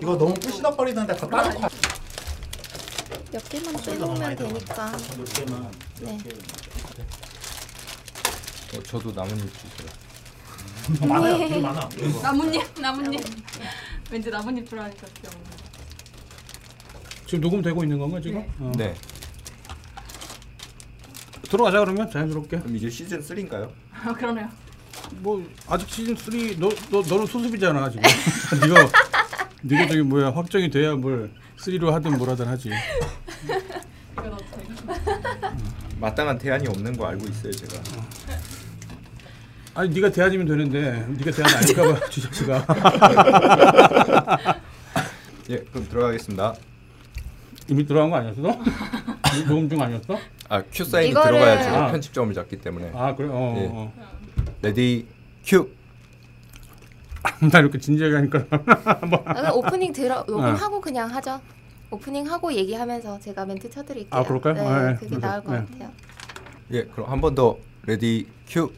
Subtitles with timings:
[0.00, 4.92] 이거 너무 부시다 버리는데 다 다른 거몇 개만 빼놓으면 되니까.
[5.16, 6.18] 몇 개만 네.
[8.76, 9.88] 어, 저도 나뭇잎 주세요.
[11.02, 12.20] 어, 많아요 되게 많아 이거.
[12.22, 13.20] 나뭇잎 나뭇잎
[14.10, 15.36] 왠지 나뭇잎 들어가니까 귀여워
[17.26, 18.38] 지금 녹음되고 있는 건가 지금?
[18.40, 18.50] 네.
[18.60, 18.72] 어.
[18.76, 18.94] 네.
[21.48, 22.58] 들어가자 그러면 자연스럽게.
[22.58, 23.70] 그럼 이제 시즌 3인가요?
[23.92, 24.48] 아 그러네요
[25.18, 28.02] 뭐 아직 시즌 3너너 너는 수습이잖아 지금.
[28.60, 28.88] 네가
[29.68, 32.68] 네가 저기 뭐야 확정이 돼야 뭘 3로 하든 뭐라든 하지.
[32.68, 35.56] 이거 넣어도 돼요?
[36.00, 37.82] 마땅한 대안이 없는 거 알고 있어요 제가.
[39.74, 42.66] 아니 네가 대안이면 되는데 네가 대안 아닐까봐 주저씨가
[45.50, 46.54] 예, 그럼 들어가겠습니다.
[47.68, 48.42] 이미 들어간 거 아니었어?
[49.48, 50.18] 녹음 중 아니었어?
[50.48, 51.90] 아, 큐 사인이 이거를- 들어가야지 아.
[51.90, 52.92] 편집점을 잡기 때문에.
[52.94, 53.28] 아 그래?
[53.30, 53.54] 어.
[53.58, 53.68] 예.
[53.70, 53.92] 어.
[54.62, 55.06] ready
[55.44, 55.68] cue.
[57.52, 58.44] 나 이렇게 진지하게 하니까
[59.26, 61.40] 아, 그럼 오프닝 들어 녹음하고 그냥 하죠.
[61.90, 64.20] 오프닝 하고 얘기하면서 제가 멘트 쳐드릴게요.
[64.20, 64.54] 아, 그럴까요?
[64.54, 64.94] 네, 아, 예.
[64.94, 65.58] 그게 그래서, 나을 것 네.
[65.60, 65.90] 같아요.
[66.72, 67.56] 예, 그럼 한 번 더
[67.86, 68.72] ready cue.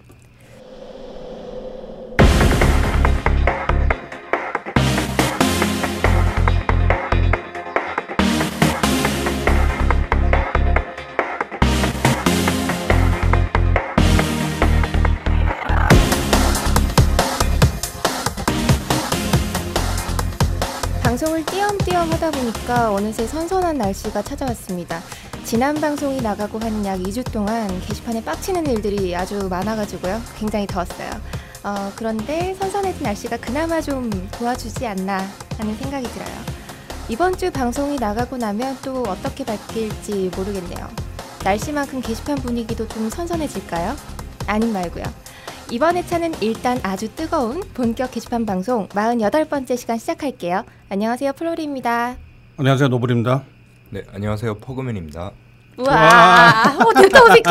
[21.99, 25.03] 띄엄띄엄 하다 보니까 어느새 선선한 날씨가 찾아왔습니다.
[25.45, 30.21] 지난 방송이 나가고 한 약 2주 동안 게시판에 빡치는 일들이 아주 많아가지고요.
[30.39, 31.11] 굉장히 더웠어요.
[31.65, 35.27] 어, 그런데 선선해진 날씨가 그나마 좀 도와주지 않나
[35.59, 36.37] 하는 생각이 들어요.
[37.09, 40.89] 이번 주 방송이 나가고 나면 또 어떻게 바뀔지 모르겠네요.
[41.43, 43.97] 날씨만큼 게시판 분위기도 좀 선선해질까요?
[44.47, 45.05] 아님 말고요.
[45.70, 50.64] 이번 회차는 일단 아주 뜨거운 본격 게시판 방송 48번째 시간 시작할게요.
[50.88, 52.16] 안녕하세요, 플로리입니다.
[52.56, 53.42] 안녕하세요 노블입니다.
[53.91, 54.55] 네, 안녕하세요.
[54.58, 55.30] 포그맨입니다.
[55.78, 57.50] 우와, 어, 됐다 어색해.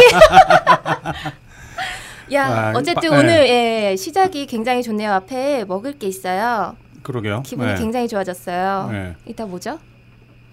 [2.34, 3.24] 야, 아, 어쨌든 빠- 네.
[3.24, 5.12] 오늘 예, 시작이 굉장히 좋네요.
[5.14, 6.76] 앞에 먹을 게 있어요.
[7.04, 7.44] 그러게요.
[7.44, 7.78] 기분이 네.
[7.78, 8.90] 굉장히 좋아졌어요.
[8.92, 9.16] 네.
[9.26, 9.80] 이따 뭐죠?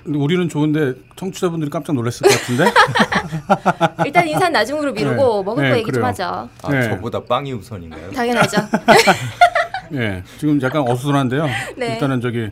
[0.07, 2.65] 우리는 좋은데 청취자분들이 깜짝 놀랐을 것 같은데.
[4.07, 5.45] 일단 인사 나중으로 미루고 네.
[5.45, 6.07] 먹을 네, 거 얘기 좀 그래요.
[6.07, 6.25] 하죠.
[6.63, 6.83] 아, 네.
[6.83, 8.11] 저보다 빵이 우선인가요?
[8.13, 8.59] 당연하죠.
[9.95, 11.47] 예, 지금 약간 어수선한데요.
[11.79, 11.95] 네.
[11.95, 12.51] 일단은 저기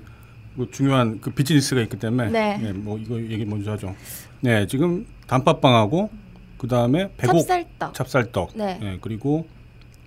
[0.55, 2.61] 뭐 중요한 그 비즈니스가 있기 때문에 네.
[2.63, 3.95] 예, 뭐 이거 얘기 먼저 하죠.
[4.41, 6.11] 네, 지금 단팥빵하고
[6.59, 8.79] 그 다음에 백옥 찹쌀떡, 찹쌀떡, 네.
[8.83, 9.47] 예, 그리고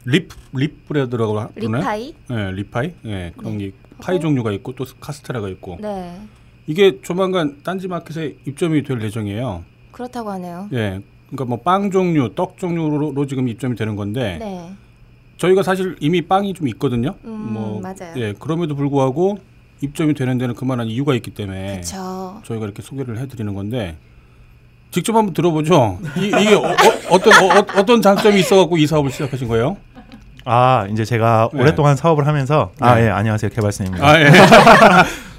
[0.05, 1.77] leaf leaf bread라고 하- 그러네.
[1.79, 2.13] leaf pie.
[2.31, 3.65] 예, leaf pie, 예, 그런 네.
[3.65, 6.19] 게 파이 종류가 있고 또 카스테라가 있고 네,
[6.67, 9.63] 이게 조만간 딴지 마켓에 입점이 될 예정이에요.
[9.91, 10.67] 그렇다고 하네요.
[10.73, 10.99] 예,
[11.29, 14.71] 그러니까 뭐 빵 종류, 떡 종류로 지금 입점이 되는 건데 네,
[15.37, 17.15] 저희가 사실 이미 빵이 좀 있거든요.
[17.25, 18.13] 음, 뭐 맞아요.
[18.17, 19.37] 예, 그럼에도 불구하고
[19.81, 22.41] 입점이 되는 데는 그만한 이유가 있기 때문에 그렇죠.
[22.45, 23.97] 저희가 이렇게 소개를 해드리는 건데
[24.91, 25.99] 직접 한번 들어보죠.
[26.17, 29.77] 이, 이게 어, 떤 어, 어떤 장점이 있어갖고 이 사업을 시작하신 거예요?
[30.45, 31.59] 아 이제 제가 네.
[31.61, 33.05] 오랫동안 사업을 하면서 아 네.
[33.05, 34.05] 예 안녕하세요 개발선입니다.
[34.07, 34.25] 아 예.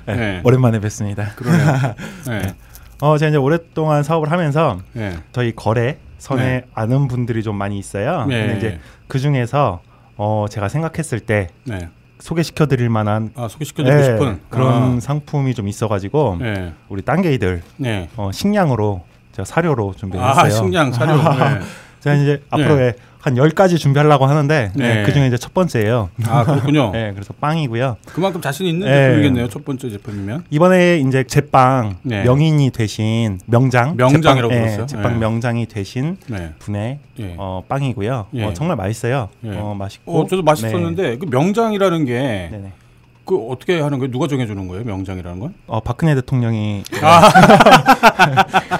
[0.07, 0.41] 네, 네.
[0.45, 1.33] 오랜만에 뵙습니다.
[1.37, 1.95] 그러네요.
[2.31, 2.55] 예.
[3.03, 5.19] 어 제가 이제 오랫동안 사업을 하면서 예.
[5.33, 6.65] 저희 거래 선에 네.
[6.75, 8.25] 아는 분들이 좀 많이 있어요.
[8.27, 8.47] 네.
[8.47, 9.81] 근데 이제 그 중에서
[10.17, 11.89] 어 제가 생각했을 때 네.
[12.21, 16.73] 소개시켜 드릴 만한 아 소개시켜 드리고 예, 싶은 그런 아, 상품이 좀 있어 가지고 예.
[16.89, 18.09] 우리 딴게이들 네.
[18.17, 19.03] 어, 식량으로
[19.33, 20.33] 제가 사료로 준비했어요.
[20.33, 21.17] 아 식량 사료.
[21.21, 21.61] 네.
[22.01, 22.95] 제가 이제 앞으로 예,
[23.27, 25.03] 한 10가지 준비하려고 하는데 네.
[25.03, 26.11] 그 중에 이제 첫 번째예요.
[26.29, 26.93] 아 그렇군요.
[26.95, 27.97] 네, 그래서 빵이고요.
[28.07, 29.09] 그만큼 자신 있는 네.
[29.09, 29.49] 제품이겠네요.
[29.49, 30.45] 첫 번째 제품이면.
[30.49, 32.23] 이번에 이제 제빵 네.
[32.23, 34.83] 명인이 되신 명장 명장이라고 제빵, 불렀어요?
[34.83, 35.19] 예, 제빵 네.
[35.19, 36.53] 명장이 되신 네.
[36.61, 37.35] 분의 예.
[37.37, 38.27] 어, 빵이고요.
[38.35, 38.45] 예.
[38.45, 39.29] 어, 정말 맛있어요.
[39.45, 39.57] 예.
[39.57, 40.21] 어, 맛있고.
[40.21, 42.49] 어, 저도 맛있었는데 그 명장이라는 게 네.
[42.53, 42.73] 네네.
[43.25, 44.13] 그 어떻게 하는 거예요?
[44.13, 44.85] 누가 정해주는 거예요?
[44.85, 45.55] 명장이라는 건?
[45.67, 47.23] 어, 박근혜 대통령이 아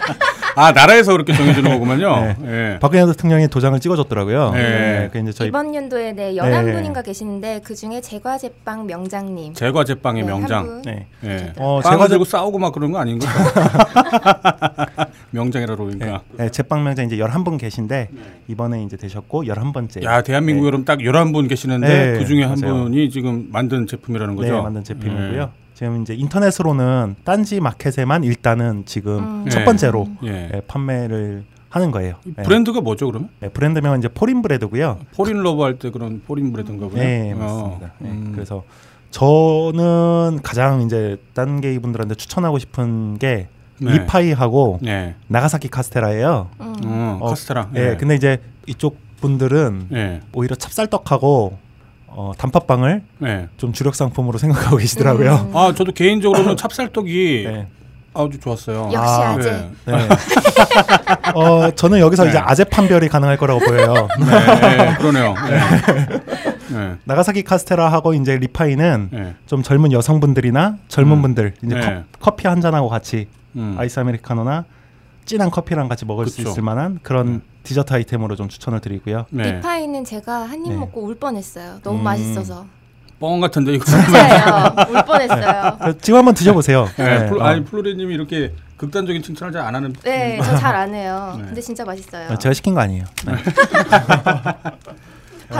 [0.57, 2.17] 나라에서 그렇게 정해주는 거구만요.
[2.41, 2.75] 네.
[2.75, 2.79] 예.
[2.81, 4.53] 박근혜 대통령이 도장을 찍어줬더라고요.
[4.53, 4.63] 네.
[4.63, 5.09] 네.
[5.13, 7.03] 그 이제 저희 이번 연도에 네, 11분인가 네.
[7.03, 9.53] 계시는데 그 중에 제과제빵 명장님.
[9.53, 10.65] 제과 제빵의 네, 한 명장.
[10.67, 10.83] 분.
[10.83, 11.07] 네.
[11.25, 11.53] 예.
[11.59, 13.31] 어, 빵 제과 가지고 싸우고 막 그런 거 아닌 거죠?
[15.31, 16.23] 명장이라 그러니까.
[16.39, 18.09] 네, 제빵 명장 이제 11분 계신데
[18.49, 20.03] 이번에 이제 되셨고 11번째.
[20.05, 20.69] 야 대한민국 네.
[20.69, 22.85] 여러분 딱 11분 계시는데 네, 그 중에 한 맞아요.
[22.85, 24.55] 분이 지금 만든 제품이라는 거죠?
[24.55, 25.66] 네, 만든 제품이고요.
[25.77, 29.49] 지금 이제 인터넷으로는 딴지 마켓에만 일단은 지금 음.
[29.51, 29.65] 첫 네.
[29.67, 30.51] 번째로 예.
[30.55, 32.15] 예, 판매를 하는 거예요.
[32.25, 32.43] 이 예.
[32.43, 33.29] 브랜드가 뭐죠 그러면?
[33.41, 35.01] 네, 브랜드명은 이제 fall in bread고요.
[35.15, 37.93] fall in love 할 때 그런 fall in bread인가 봐요 네, 맞습니다.
[37.99, 38.33] 네, 음.
[38.35, 38.65] 그래서
[39.11, 43.93] 저는 가장 이제 딴게이 분들한테 추천하고 싶은 게 네.
[43.93, 45.15] 리파이하고 네.
[45.29, 46.49] 나가사키 카스테라예요.
[46.59, 46.75] 음.
[46.87, 47.69] 어, 어, 카스테라.
[47.77, 50.21] 예, 근데 이제 이쪽 분들은 예.
[50.33, 51.59] 오히려 찹쌀떡하고
[52.09, 53.49] 어, 단팥빵을 네.
[53.57, 55.51] 좀 주력 상품으로 생각하고 계시더라고요.
[55.55, 57.67] 아 저도 개인적으로는 찹쌀떡이 네.
[58.15, 58.91] 아주 좋았어요.
[58.93, 59.51] 역시 아, 아재.
[59.51, 59.69] 네.
[59.93, 60.09] 네.
[61.35, 62.31] 어, 저는 여기서 네.
[62.31, 64.09] 이제 아재 판별이 가능할 거라고 보여요.
[64.19, 65.35] 네, 네, 그러네요.
[65.49, 66.21] 네.
[66.71, 66.95] 네.
[67.05, 69.35] 나가사키 카스테라하고 이제 리파이는 네.
[69.47, 71.23] 좀 젊은 여성분들이나 젊은 음.
[71.23, 72.05] 분들 이제 네.
[72.21, 73.77] 커, 피 한 잔하고 같이 음.
[73.79, 74.65] 아이스 아메리카노나
[75.27, 76.51] 진한 커피랑 같이 먹을 수 그쵸.
[76.51, 77.43] 있을 만한 그런 음.
[77.65, 79.27] 디저트 아이템으로 좀 추천을 드리고요.
[79.31, 79.53] 네.
[79.57, 80.77] leaf pie는 제가 한입 네.
[80.77, 81.81] 먹고 울 뻔했어요.
[81.83, 82.05] 너무 음.
[82.05, 82.65] 맛있어서.
[83.19, 83.85] 뻥 같은데 이거.
[83.85, 84.75] 진짜예요.
[84.91, 85.77] 울 뻔했어요.
[85.81, 86.87] 어, 지금 한번 드셔보세요.
[86.97, 87.19] 네.
[87.19, 87.45] 네, 플- 어.
[87.45, 89.93] 아니 플로리님이 이렇게 극단적인 칭찬을 잘 안 하는.
[90.05, 91.35] 네, 저 잘 안 해요.
[91.41, 91.47] 네.
[91.47, 92.29] 근데 진짜 맛있어요.
[92.31, 93.05] 어, 제가 시킨 거 아니에요.
[93.27, 93.33] 네.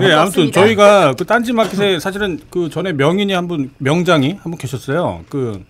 [0.01, 0.53] 네, 아무튼.
[0.53, 5.25] 저희가 그 딴지 마켓에 사실은 그 전에 명인이 한 분 명장이 한 분 계셨어요.
[5.29, 5.65] 그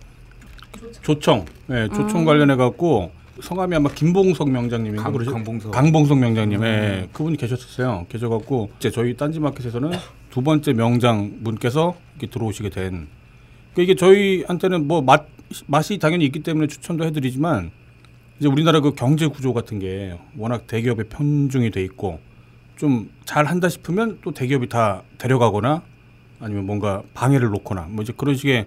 [1.03, 2.25] 조청, 네, 조청 음.
[2.25, 3.11] 관련해 갖고
[3.41, 5.31] 성함이 아마 김봉석 명장님인가 강- 그러죠?
[5.31, 5.71] 강봉석.
[5.71, 8.05] 강봉석 명장님, 예, 그분이 계셨었어요.
[8.09, 9.91] 계셔갖고 이제 저희 딴지 마켓에서는
[10.29, 13.07] 두 번째 명장 분께서 이렇게 들어오시게 된.
[13.73, 15.27] 그러니까 이게 저희한테는 뭐 맛
[15.67, 17.71] 맛이 당연히 있기 때문에 추천도 해드리지만
[18.39, 22.19] 이제 우리나라 그 경제 구조 같은 게 워낙 대기업에 편중이 돼 있고
[22.75, 25.81] 좀 잘 한다 싶으면 또 대기업이 다 데려가거나
[26.39, 28.65] 아니면 뭔가 방해를 놓거나 뭐 이제 그런 식의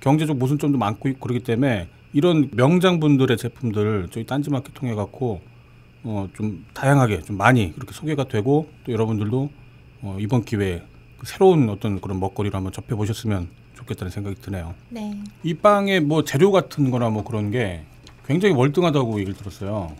[0.00, 5.40] 경제적 모순점도 많고 그렇기 때문에 이런 명장분들의 제품들 저희 딴지마켓 통해 갖고
[6.02, 9.50] 어 좀 다양하게 좀 많이 그렇게 소개가 되고 또 여러분들도
[10.02, 10.82] 어 이번 기회에
[11.18, 14.74] 그 새로운 어떤 그런 먹거리를 한번 접해 보셨으면 좋겠다는 생각이 드네요.
[14.88, 15.18] 네.
[15.42, 17.82] 이 빵의 뭐 재료 같은 거나 뭐 그런 게
[18.26, 19.94] 굉장히 월등하다고 얘기를 들었어요.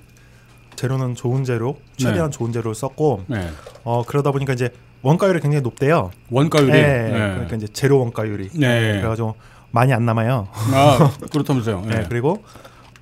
[0.76, 3.48] 재료는 좋은 재료, 최대한 좋은 재료를 썼고 네.
[3.84, 4.70] 어, 그러다 보니까 이제
[5.02, 6.10] 원가율이 굉장히 높대요.
[6.30, 7.10] 원가율이 네, 네.
[7.10, 8.50] 그러니까 이제 재료 원가율이.
[8.54, 8.92] 네.
[9.00, 9.34] 그래가지고
[9.70, 10.48] 많이 안 남아요.
[10.52, 11.82] 아, 그렇다면서요.
[11.86, 12.00] 네.
[12.00, 12.06] 네.
[12.08, 12.42] 그리고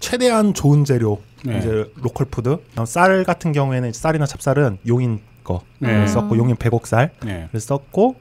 [0.00, 1.59] 최대한 좋은 재료 네.
[1.59, 2.59] 이제 로컬 푸드.
[2.76, 6.06] 어, 쌀 같은 경우에는 쌀이나 찹쌀은 용인 거 네.
[6.06, 7.49] 썼고 용인 백옥쌀 네.
[7.53, 8.17] 을 썼고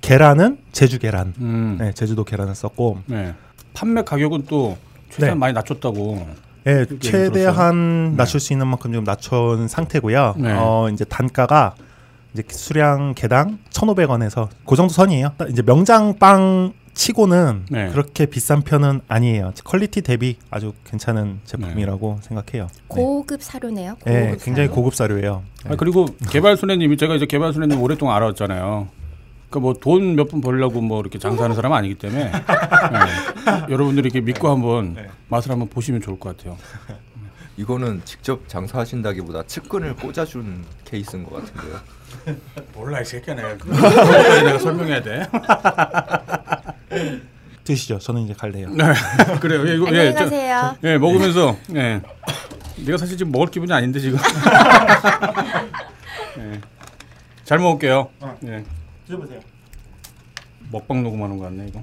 [0.00, 1.34] 계란은 제주 계란.
[1.38, 1.76] 음.
[1.80, 3.34] 네, 제주도 계란을 썼고 네.
[3.74, 4.76] 판매 가격은 또
[5.10, 5.40] 최대한 네.
[5.40, 6.26] 많이 낮췄다고.
[6.66, 8.16] 예, 그렇게 최대한 네.
[8.16, 10.34] 낮출 수 있는 만큼 지금 낮춘 상태고요.
[10.38, 10.52] 네.
[10.52, 11.74] 어, 이제 단가가
[12.34, 15.32] 이제 수량 개당 1,500원에서 그 정도 선이에요.
[15.38, 17.88] 딱 이제 명장빵 치고는 네.
[17.90, 19.52] 그렇게 비싼 편은 아니에요.
[19.62, 22.66] quality 대비 아주 괜찮은 제품이라고 생각해요.
[22.66, 22.82] 네.
[22.88, 23.94] 고급 사료네요.
[24.00, 24.74] 고급 네, 굉장히 사료.
[24.74, 25.44] 고급 사료예요.
[25.64, 25.70] 네.
[25.72, 28.88] 아, 그리고 개발순애님이 제가 이제 개발순애님 오랫동안 알아왔잖아요.
[29.48, 32.32] 그러니까 뭐 돈 몇 푼 벌려고 뭐 이렇게 장사하는 사람은 아니기 때문에 네.
[33.70, 35.06] 여러분들이 이렇게 믿고 한번 네.
[35.28, 36.58] 맛을 한번 보시면 좋을 것 같아요.
[37.56, 41.78] 이거는 직접 장사하신다기보다 측근을 꽂아준 케이스인 것 같은데요.
[42.74, 43.56] 몰라 이 새끼야 내가
[44.44, 45.28] 내가 설명해야 돼.
[47.64, 47.98] 드시죠.
[47.98, 48.70] 저는 이제 갈래요.
[48.70, 48.84] 네.
[49.40, 49.68] 그래요.
[49.68, 50.76] 예, 이거 안녕히 예, 저- 가세요.
[50.84, 52.00] 예, 먹으면서 예.
[52.84, 54.18] 내가 사실 지금 먹을 기분이 아닌데 지금.
[56.38, 56.60] 예.
[57.44, 58.08] 잘 먹을게요.
[58.46, 58.64] 예.
[59.06, 59.40] 드셔보세요.
[60.70, 61.82] 먹방 녹음하는 거 같네 이거.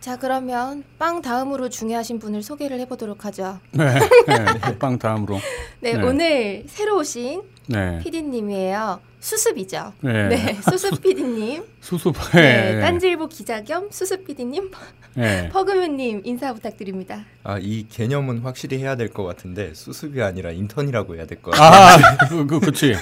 [0.00, 3.58] 자, 그러면 빵 다음으로 중요하신 분을 소개를 해보도록 하죠.
[3.72, 3.92] 네.
[4.28, 4.78] 네.
[4.78, 5.40] 빵 다음으로.
[5.80, 6.02] 네, 네.
[6.02, 7.98] 오늘 새로 오신 네.
[8.00, 9.00] PD님이에요.
[9.18, 9.92] 수습이죠.
[10.00, 10.28] 네.
[10.28, 11.64] 네, 수습 PD님.
[11.80, 12.14] 수습.
[12.32, 12.80] 네, 예.
[12.80, 14.70] 딴지일보 기자 겸 수습 PD님,
[15.18, 15.48] 예.
[15.52, 17.24] 퍼그맨님 인사 부탁드립니다.
[17.42, 22.04] 아, 이 개념은 확실히 해야 될 것 같은데 수습이 아니라 인턴이라고 해야 될 것 같아요.
[22.20, 22.94] 아, 그, 그, 그치.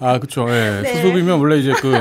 [0.00, 0.46] 아, 그쵸.
[0.48, 0.80] 예.
[0.82, 0.94] 네.
[0.94, 1.94] 수습이면 원래 이제 그,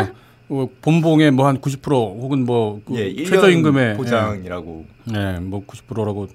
[0.49, 3.97] 어, 본봉의 뭐 한 90% 혹은 뭐, 그 예, 1년 최저임금의.
[3.97, 4.85] 보장이라고.
[5.15, 6.27] 예, 예, 뭐 90%라고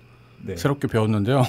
[0.44, 0.56] 네.
[0.56, 1.42] 새롭게 배웠는데요.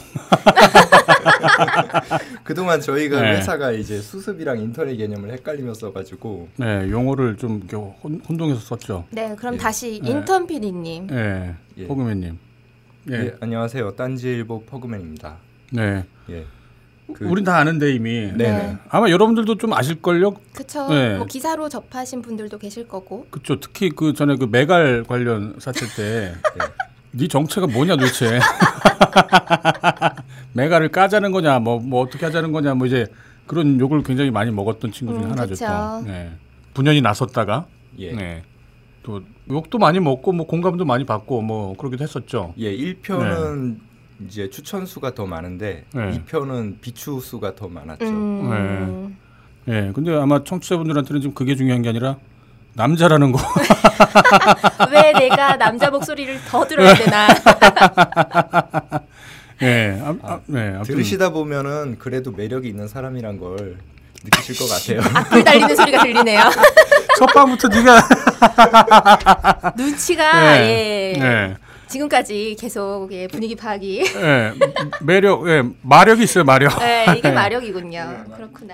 [2.44, 3.38] 그동안 저희가 네.
[3.38, 7.62] 회사가 이제 수습이랑 인턴의 개념을 헷갈리며 써가지고 네, 용어를 좀
[8.04, 9.06] 혼, 혼동해서 썼죠.
[9.10, 9.58] 네, 그럼 예.
[9.58, 10.12] 다시 네.
[10.12, 11.08] 인턴 PD님.
[11.12, 11.88] 예, 예.
[11.88, 12.38] 포그맨님.
[13.12, 13.96] 예, 예, 안녕하세요.
[13.96, 15.38] 딴지일보 퍼그맨입니다.
[15.72, 16.06] 네.
[16.30, 16.46] 예.
[17.14, 18.28] 그- 우린 다 아는데 이미.
[18.32, 18.38] 네네.
[18.38, 18.78] 네.
[18.90, 20.36] 아마 여러분들도 좀 아실 걸요?
[20.54, 20.88] 그쵸.
[20.88, 21.18] 네.
[21.18, 23.28] 뭐 기사로 접하신 분들도 계실 거고.
[23.30, 23.60] 그쵸.
[23.60, 26.34] 특히 그 전에 그 메갈 관련 사실 때.
[27.16, 28.40] 네 정체가 뭐냐 도대체.
[30.54, 33.08] 메갈을 까자는 거냐, 뭐, 뭐 어떻게 하자는 거냐, 뭐 이제
[33.46, 35.56] 그런 욕을 굉장히 많이 먹었던 친구 중에 음, 하나죠.
[35.56, 36.02] 또.
[36.08, 36.32] 네.
[36.74, 37.68] 분연이 나섰다가.
[38.00, 38.12] 예.
[38.14, 38.44] 네.
[39.04, 42.54] 또 욕도 많이 먹고 뭐 공감도 많이 받고 뭐 그러기도 했었죠.
[42.58, 43.78] 예, 1편은
[44.26, 46.12] 이제 추천 수가 더 많은데 네.
[46.26, 48.08] 2편은 비추 수가 더 많았죠.
[48.08, 49.18] 음,
[49.68, 49.92] 예.
[49.94, 52.18] 근데 아마 청취자분들한테는 지금 그게 중요한 게 아니라
[52.76, 53.40] 남자라는 거.
[54.92, 57.28] 왜 내가 남자 목소리를 더 들어야 되나?
[59.62, 60.00] 예.
[60.04, 60.74] 아, 아, 네.
[60.76, 63.78] 아무튼 들으시다 보면은 그래도 매력이 있는 사람이란 걸
[64.24, 65.02] 느끼실 것 같아요.
[65.14, 66.42] 악플 달리는 소리가 들리네요.
[67.18, 68.08] 첫 방부터 네가
[69.78, 71.14] 눈치가 예.
[71.18, 71.22] 예.
[71.22, 71.56] 예.
[71.88, 74.04] 지금까지 계속 예, 분위기 파악이.
[74.16, 74.54] 예.
[75.02, 75.62] 매력 예.
[75.84, 76.80] 마력이 있어요, 마력.
[76.80, 78.26] 네, 이게 마력이군요.
[78.36, 78.74] 그렇구나.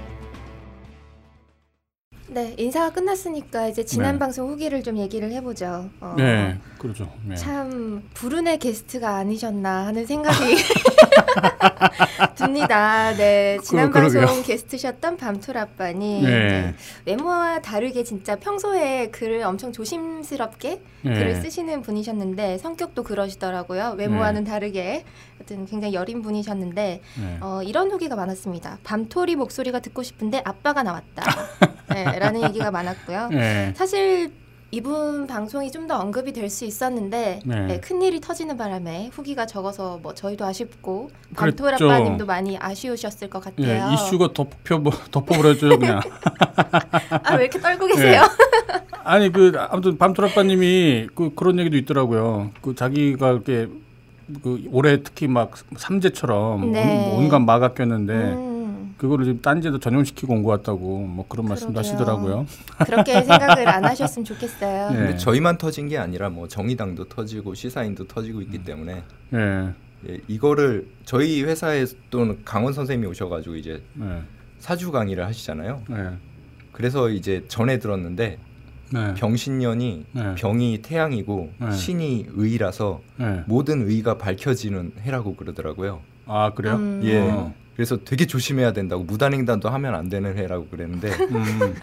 [2.33, 4.19] 네, 인사가 끝났으니까 이제 지난 네.
[4.19, 5.89] 방송 후기를 좀 얘기를 해보죠.
[5.99, 7.11] 어, 네, 그렇죠.
[7.27, 7.35] 네.
[7.35, 10.37] 참 불운의 게스트가 아니셨나 하는 생각이
[12.35, 13.13] 듭니다.
[13.15, 14.25] 네, 지난 그- 그러게요.
[14.25, 16.29] 방송 게스트셨던 밤톨 아빠님 네.
[16.29, 16.75] 네,
[17.05, 21.13] 외모와 다르게 진짜 평소에 글을 엄청 조심스럽게 네.
[21.13, 23.95] 글을 쓰시는 분이셨는데 성격도 그러시더라고요.
[23.97, 25.03] 외모와는 다르게
[25.37, 27.37] 하여튼 굉장히 여린 분이셨는데 네.
[27.41, 28.77] 어, 이런 후기가 많았습니다.
[28.83, 31.23] 밤토리 목소리가 듣고 싶은데 아빠가 나왔다.
[31.93, 33.29] 네, 라는 얘기가 많았고요.
[33.29, 33.73] 네.
[33.75, 34.31] 사실
[34.71, 37.59] 이분 방송이 좀 더 언급이 될 수 있었는데 네.
[37.65, 41.09] 네, 큰 일이 터지는 바람에 후기가 적어서 뭐 저희도 아쉽고.
[41.91, 43.89] 아빠님도 많이 아쉬우셨을 것 같아요.
[43.89, 45.99] 예, 이슈가 덮여 덮어버렸죠 그냥.
[47.23, 48.21] 아 왜 이렇게 떨고 계세요?
[49.03, 52.51] 아니 그 아무튼 밤토라빠님이 그 그런 얘기도 있더라고요.
[52.61, 53.67] 그 자기가 이렇게
[54.43, 57.11] 그 올해 특히 막 삼재처럼 네.
[57.15, 58.50] 온, 온갖 마가 꼈는데 음,
[59.01, 61.79] 그거를 지금 딴지에도 전용시키고 온 것 같다고 뭐 그런 말씀도 그러게요.
[61.91, 62.45] 하시더라고요.
[62.85, 64.91] 그렇게 생각을 안 하셨으면 좋겠어요.
[64.91, 64.95] 네.
[64.95, 69.03] 근데 저희만 터진 게 아니라 뭐 정의당도 터지고 시사인도 터지고 있기 때문에
[69.33, 69.69] 예.
[70.07, 74.21] 예, 이거를 저희 회사에 또는 강원 선생님이 오셔가지고 이제 네.
[74.59, 75.81] 사주 강의를 하시잖아요.
[75.89, 76.09] 네.
[76.71, 78.37] 그래서 이제 전에 들었는데
[78.93, 79.13] 네.
[79.15, 80.35] 병신년이 네.
[80.35, 81.71] 병이 태양이고 네.
[81.71, 83.41] 신이 의라서 네.
[83.47, 86.01] 모든 의가 밝혀지는 해라고 그러더라고요.
[86.27, 86.75] 아 그래요?
[86.75, 87.01] 음.
[87.03, 87.19] 예.
[87.19, 87.53] 어.
[87.75, 91.75] 그래서 되게 조심해야 된다고 무단횡단도 하면 안 되는 해라고 그랬는데 음.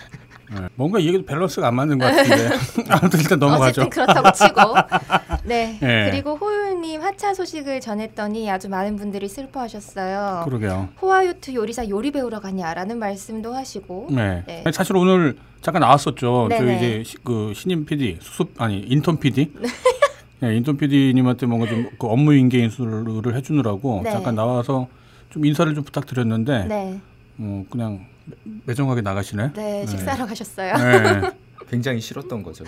[0.50, 0.66] 네.
[0.76, 2.48] 뭔가 이게 밸런스가 안 맞는 것 같은데
[2.88, 3.82] 아무튼 일단 넘어가죠.
[3.82, 4.60] 어쨌든 그렇다고 치고
[5.44, 6.10] 네 예.
[6.10, 10.44] 그리고 호유님 하차 소식을 전했더니 아주 많은 분들이 슬퍼하셨어요.
[10.46, 10.88] 그러게요.
[11.02, 14.42] 호화요트 요리사 요리 배우러 가냐라는 말씀도 하시고 네.
[14.46, 14.64] 네.
[14.72, 16.46] 사실 오늘 잠깐 나왔었죠.
[16.48, 16.66] 네네.
[16.66, 19.52] 저희 이제 시- 그 신임 PD 수습 아니 인턴 PD.
[20.40, 24.12] 네, 인턴 PD님한테 뭔가 좀 그 업무 인계 인수를 해주느라고 네.
[24.12, 24.86] 잠깐 나와서
[25.30, 27.00] 좀 인사를 좀 부탁드렸는데 네,
[27.36, 29.52] 뭐 그냥 매- 매정하게 나가시네.
[29.54, 30.74] 네, 식사하러 가셨어요.
[30.74, 31.30] 네.
[31.70, 32.64] 굉장히 싫었던 거죠.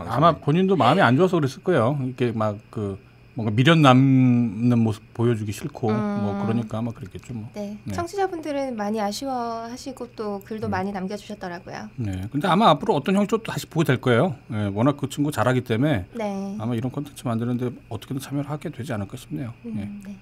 [0.00, 1.98] 아마 본인도 마음이 안 좋아서 그랬을 거예요.
[2.04, 2.98] 이렇게 막 그
[3.36, 5.96] 뭔가 미련 남는 모습 보여주기 싫고 음.
[6.22, 7.34] 뭐 그러니까 아마 그랬겠죠.
[7.34, 7.48] 뭐.
[7.54, 7.92] 네, 네.
[7.92, 11.88] 청취자분들은 많이 아쉬워하시고 또 글도 많이 남겨주셨더라고요.
[11.96, 12.28] 네.
[12.30, 14.36] 근데 아마 앞으로 어떤 형식으로 또 다시 보게 될 거예요.
[14.52, 16.56] 예, 워낙 그 친구 잘하기 때문에 네.
[16.60, 19.52] 아마 이런 콘텐츠 만드는데 어떻게든 참여를 하게 되지 않을까 싶네요.
[19.66, 19.68] 예.
[19.70, 20.16] 음, 네.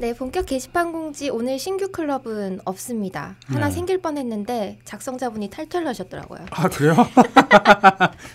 [0.00, 3.36] 네, 본격 게시판 공지 오늘 신규 클럽은 없습니다.
[3.48, 3.72] 하나 네.
[3.72, 6.46] 생길 뻔했는데 작성자분이 탈퇴하셨더라고요.
[6.52, 6.94] 아 그래요?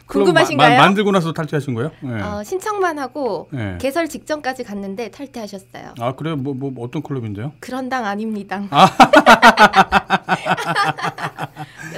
[0.05, 0.69] 궁금하신가요?
[0.69, 1.89] 마, 마, 만들고 나서 탈퇴하신 거예요?
[2.01, 2.21] 네.
[2.21, 3.79] 어, 신청만 하고 네.
[3.81, 5.95] 개설 직전까지 갔는데 탈퇴하셨어요.
[5.99, 6.35] 아 그래요?
[6.35, 7.51] 뭐, 뭐 어떤 클럽인데요?
[7.59, 8.61] 그런 당 아닙니다.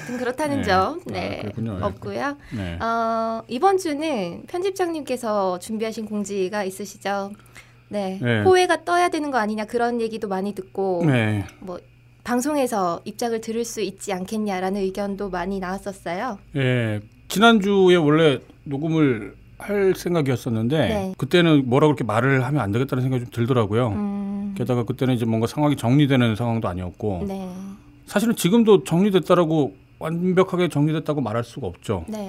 [0.08, 0.64] 여튼 그렇다는 네.
[0.64, 1.52] 점 아, 네.
[1.56, 1.70] 네.
[1.82, 2.38] 없고요.
[2.56, 2.80] 네.
[2.80, 7.32] 어, 이번 주는 편집장님께서 준비하신 공지가 있으시죠?
[7.90, 8.18] 네.
[8.22, 8.42] 네.
[8.42, 11.46] 호외가 떠야 되는 거 아니냐 그런 얘기도 많이 듣고 네.
[11.60, 11.80] 뭐
[12.24, 16.40] 방송에서 입장을 들을 수 있지 않겠냐라는 의견도 많이 나왔었어요.
[16.56, 17.02] 예.
[17.28, 21.14] 지난주에 원래 녹음을 할 생각이었었는데 네.
[21.18, 23.88] 그때는 뭐라 그렇게 말을 하면 안 되겠다는 생각이 좀 들더라고요.
[23.90, 27.50] 음, 게다가 그때는 이제 뭔가 상황이 정리되는 상황도 아니었고 네.
[28.06, 32.06] 사실은 지금도 정리됐다라고 완벽하게 정리됐다고 말할 수가 없죠.
[32.08, 32.28] 네.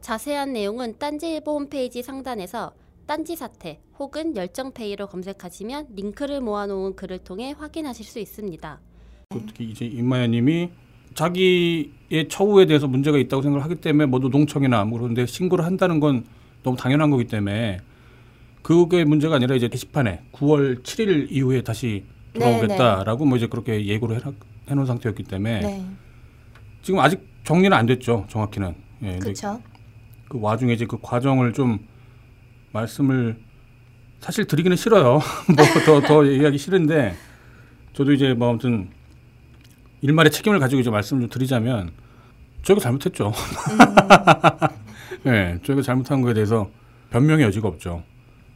[0.00, 2.72] 자세한 내용은 딴지일보 홈페이지 상단에서
[3.06, 8.80] 딴지 사태 혹은 열정페이로 검색하시면 링크를 모아놓은 글을 통해 확인하실 수 있습니다.
[9.30, 10.70] 그 특히 이제 임마야님이
[11.14, 16.24] 자기의 처우에 대해서 문제가 있다고 생각을 하기 때문에 뭐 노동청이나 뭐 그런데 신고를 한다는 건
[16.62, 17.80] 너무 당연한 거기 때문에
[18.62, 22.04] 그게 문제가 아니라 이제 게시판에 9월 7일 이후에 다시
[22.34, 24.34] 돌아오겠다라고 뭐 이제 그렇게 예고를 해놔-
[24.70, 25.84] 해놓은 상태였기 때문에 네.
[26.82, 28.74] 지금 아직 정리는 안 됐죠 정확히는.
[29.02, 29.60] 예, 그렇죠.
[30.28, 31.86] 그 와중에 이제 그 과정을 좀
[32.72, 33.38] 말씀을
[34.20, 35.20] 사실 드리기는 싫어요.
[35.56, 37.14] 뭐더더 얘기하기 싫은데
[37.92, 38.88] 저도 이제 뭐 아무튼
[40.00, 41.90] 일말의 책임을 가지고 이제 말씀을 좀 드리자면
[42.62, 43.32] 저희가 잘못했죠.
[45.24, 46.70] 네, 저희가 잘못한 거에 대해서
[47.10, 48.02] 변명의 여지가 없죠.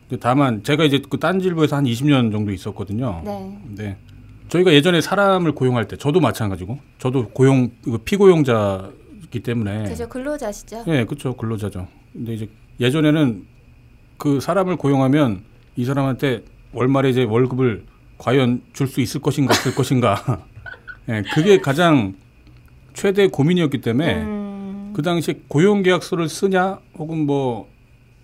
[0.09, 3.23] 근데 다만 제가 이제 그 딴지일보에서 한 20년 정도 있었거든요.
[3.25, 3.59] 네.
[3.67, 3.97] 근데
[4.49, 10.85] 저희가 예전에 사람을 고용할 때 저도 마찬가지고 저도 고용 그 피고용자이기 때문에 그죠 근로자시죠.
[10.89, 11.35] 예, 그렇죠.
[11.37, 11.89] 근로자죠.
[12.13, 12.49] 근데 이제
[12.79, 13.45] 예전에는
[14.19, 15.43] 그 사람을 고용하면
[15.75, 17.85] 이 사람한테 월말에 이제 월급을
[18.19, 20.45] 과연 줄 수 있을 것인가 없을 것인가.
[21.09, 22.15] 예, 그게 가장
[22.95, 27.69] 최대 고민이었기 때문에 음, 그 당시에 고용계약서를 쓰냐 혹은 뭐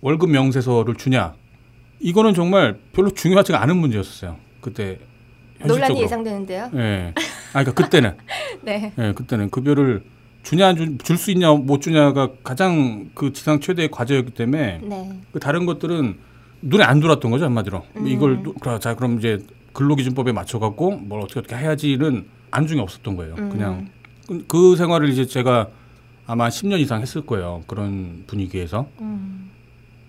[0.01, 1.33] 월급 명세서를 주냐
[2.03, 4.35] 이거는 정말 별로 중요하지가 않은 문제였어요.
[4.61, 4.99] 그때
[5.59, 5.75] 현실적으로.
[5.75, 6.69] 논란이 예상되는데요.
[6.75, 7.13] 예.
[7.53, 8.17] 아, 그러니까 그때는
[8.61, 8.91] 네.
[8.97, 10.03] 예, 그때는 급여를
[10.43, 15.21] 주냐 줄 수 있냐 못 주냐가 가장 그 지상 최대의 과제였기 때문에 네.
[15.31, 16.17] 그 다른 것들은
[16.61, 18.07] 눈에 안 들어왔던 거죠 한마디로 음.
[18.07, 18.43] 이걸
[18.81, 19.39] 자 그럼 이제
[19.71, 23.35] 근로기준법에 맞춰갖고 뭘 어떻게 어떻게 해야지는 안중에 없었던 거예요.
[23.37, 23.49] 음.
[23.49, 23.87] 그냥
[24.27, 25.69] 그, 그 생활을 이제 제가
[26.27, 27.63] 아마 10년 이상 했을 거예요.
[27.67, 29.49] 그런 분위기에서 음,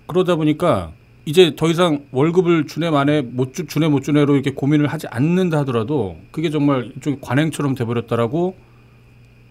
[0.07, 0.93] 그러다 보니까
[1.27, 5.59] 이제 더 이상 월급을 주네 마네 못 주, 주네 못 주네로 이렇게 고민을 하지 않는다
[5.61, 8.57] 하더라도 그게 정말 일종의 관행처럼 돼버렸다라고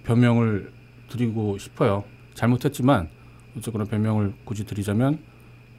[0.03, 0.72] 변명을
[1.10, 2.03] 드리고 싶어요.
[2.36, 3.08] 잘못했지만
[3.58, 5.20] 어쨌거나 변명을 굳이 드리자면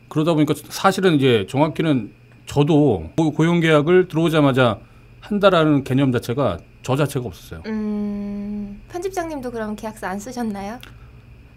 [0.08, 2.12] 그러다 보니까 사실은 이제 정확히는
[2.46, 4.78] 저도 고- 고용계약을 들어오자마자
[5.20, 7.62] 한다라는 개념 자체가 저 자체가 없었어요.
[7.66, 10.78] 음, 편집장님도 그럼 계약서 안 쓰셨나요?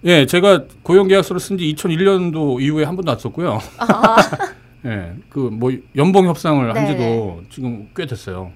[0.06, 3.60] 예, 제가 고용계약서를 쓴 지 2001년도 이후에 한 번도 안 썼고요.
[4.86, 6.92] 예, 그 뭐 연봉 협상을 한 네.
[6.92, 8.52] 지도 지금 꽤 됐어요.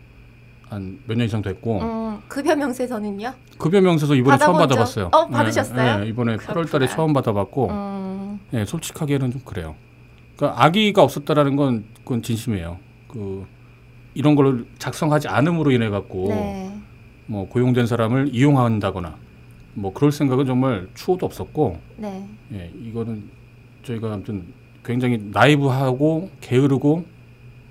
[0.70, 3.34] 한 몇 년 이상 됐고 음, 급여 명세서는요?
[3.58, 5.10] 급여 명세서 이번에 처음 적- 받아봤어요.
[5.12, 6.00] 어, 받으셨어요?
[6.02, 6.88] 예, 예, 이번에 8월달에 그렇구나.
[6.88, 9.76] 처음 받아봤고, 음, 예, 솔직하게는 좀 그래요.
[10.38, 12.78] 그러니까 악의가 없었다라는 건 그건 진심이에요.
[13.10, 13.46] 그
[14.14, 16.72] 이런 걸 작성하지 않음으로 인해 갖고 네.
[17.26, 19.16] 뭐 고용된 사람을 이용한다거나
[19.74, 22.28] 뭐 그럴 생각은 정말 추호도 없었고, 네.
[22.54, 23.30] 예, 이거는
[23.84, 24.46] 저희가 아무튼
[24.84, 27.06] 굉장히 나이브하고 게으르고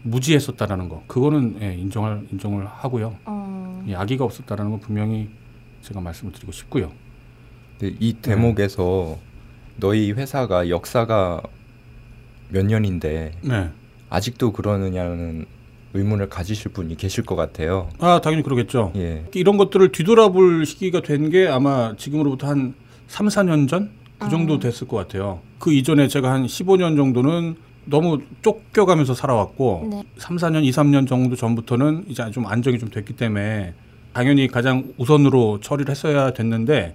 [0.02, 3.16] 무지했었다라는 거, 그거는 예, 인정할 인정을 하고요.
[3.28, 5.28] 음, 예, 악의가 없었다라는 건 분명히
[5.82, 6.90] 제가 말씀을 드리고 싶고요.
[7.78, 9.18] 근데 이 대목에서
[9.76, 11.42] 너희 회사가 역사가
[12.50, 13.70] 몇 년인데 네.
[14.10, 15.46] 아직도 그러느냐는
[15.94, 17.88] 의문을 가지실 분이 계실 것 같아요.
[17.98, 18.92] 아 당연히 그러겠죠.
[18.96, 19.24] 예.
[19.34, 22.74] 이런 것들을 뒤돌아볼 시기가 된 게 아마 지금으로부터 한
[23.08, 25.40] 3, 4년 전 그 정도 됐을 것 같아요.
[25.58, 30.02] 그 이전에 제가 한 15년 정도는 너무 쫓겨가면서 살아왔고 네.
[30.18, 33.72] 3, 4년, 2, 3년 정도 전부터는 이제 좀 안정이 좀 됐기 때문에
[34.12, 36.94] 당연히 가장 우선으로 처리를 했어야 됐는데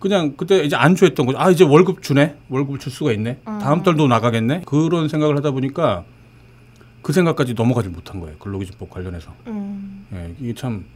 [0.00, 1.38] 그냥 그때 이제 안주했던 거죠.
[1.38, 3.38] 아 이제 월급 주네, 월급 줄 수가 있네.
[3.44, 4.62] 다음 달도 나가겠네.
[4.66, 6.04] 그런 생각을 하다 보니까
[7.04, 8.34] 그 생각까지 넘어가지 못한 거예요.
[8.38, 9.30] 근로기준법 관련해서.
[9.46, 10.86] 음, 예, 이게 참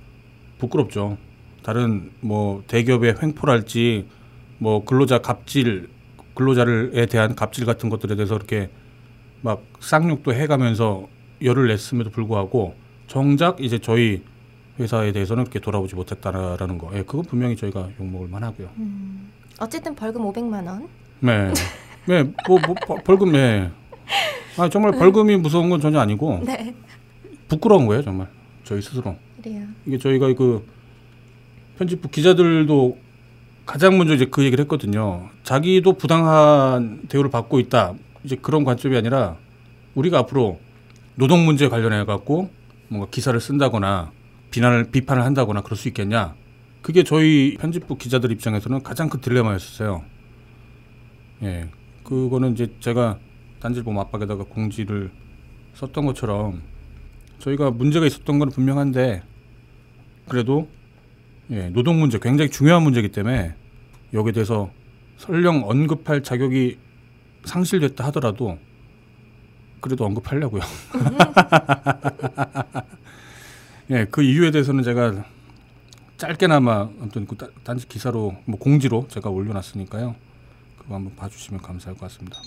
[0.59, 1.19] 부끄럽죠.
[1.63, 4.07] 다른 뭐 대기업의 횡포랄지
[4.57, 5.91] 뭐 근로자 갑질
[6.35, 8.71] 근로자를에 대한 갑질 같은 것들에 대해서 이렇게
[9.43, 11.07] 막 쌍욕도 해가면서
[11.43, 12.75] 열을 냈음에도 불구하고
[13.07, 14.23] 정작 이제 저희
[14.81, 16.91] 회사에 대해서는 그렇게 돌아보지 못했다라는 거.
[16.95, 18.71] 예, 그건 분명히 저희가 욕먹을 만하고요.
[18.79, 19.31] 음.
[19.61, 20.89] 어쨌든 벌금 500만 원.
[21.21, 21.53] 네,
[22.07, 23.71] 네, 뭐, 뭐 버- 벌금 네.
[24.57, 26.75] 아 정말 벌금이 무서운 건 전혀 아니고 네.
[27.49, 28.29] 부끄러운 거예요, 정말
[28.65, 29.17] 저희 스스로.
[29.43, 29.67] 그래요.
[29.87, 30.67] 이게 저희가 그
[31.79, 32.99] 편집부 기자들도
[33.65, 35.29] 가장 먼저 이제 그 얘기를 했거든요.
[35.43, 37.95] 자기도 부당한 대우를 받고 있다.
[38.25, 39.37] 이제 그런 관점이 아니라
[39.95, 40.59] 우리가 앞으로
[41.15, 42.51] 노동 문제 관련해 갖고
[42.89, 44.13] 뭔가 기사를 쓴다거나
[44.51, 46.35] 비난을 비판을 한다거나 그럴 수 있겠냐.
[46.83, 50.03] 그게 저희 편집부 기자들 입장에서는 가장 큰 딜레마였었어요.
[51.43, 51.69] 예.
[52.05, 53.19] 그거는 이제 제가
[53.61, 55.11] 딴지일보 맞박에다가 공지를
[55.75, 56.63] 썼던 것처럼
[57.39, 59.23] 저희가 문제가 있었던 건 분명한데
[60.29, 60.69] 그래도
[61.51, 63.55] 예, 노동 문제 굉장히 중요한 문제이기 때문에
[64.13, 64.71] 여기에 대해서
[65.17, 66.79] 설령 언급할 자격이
[67.45, 68.59] 상실됐다 하더라도
[69.81, 70.61] 그래도 언급하려고요.
[73.91, 75.25] 예, 그 이유에 대해서는 제가
[76.19, 80.15] 짧게나마 아무튼 그 딴- 딴지 기사로 뭐 공지로 제가 올려놨으니까요.
[80.79, 82.39] 그거 한번 봐주시면 감사할 것 같습니다.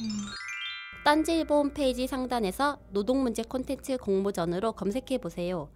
[1.04, 5.68] 딴지일보 홈페이지 상단에서 노동 문제 콘텐츠 공모전으로 검색해 보세요.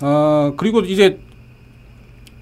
[0.00, 1.20] 아 그리고 이제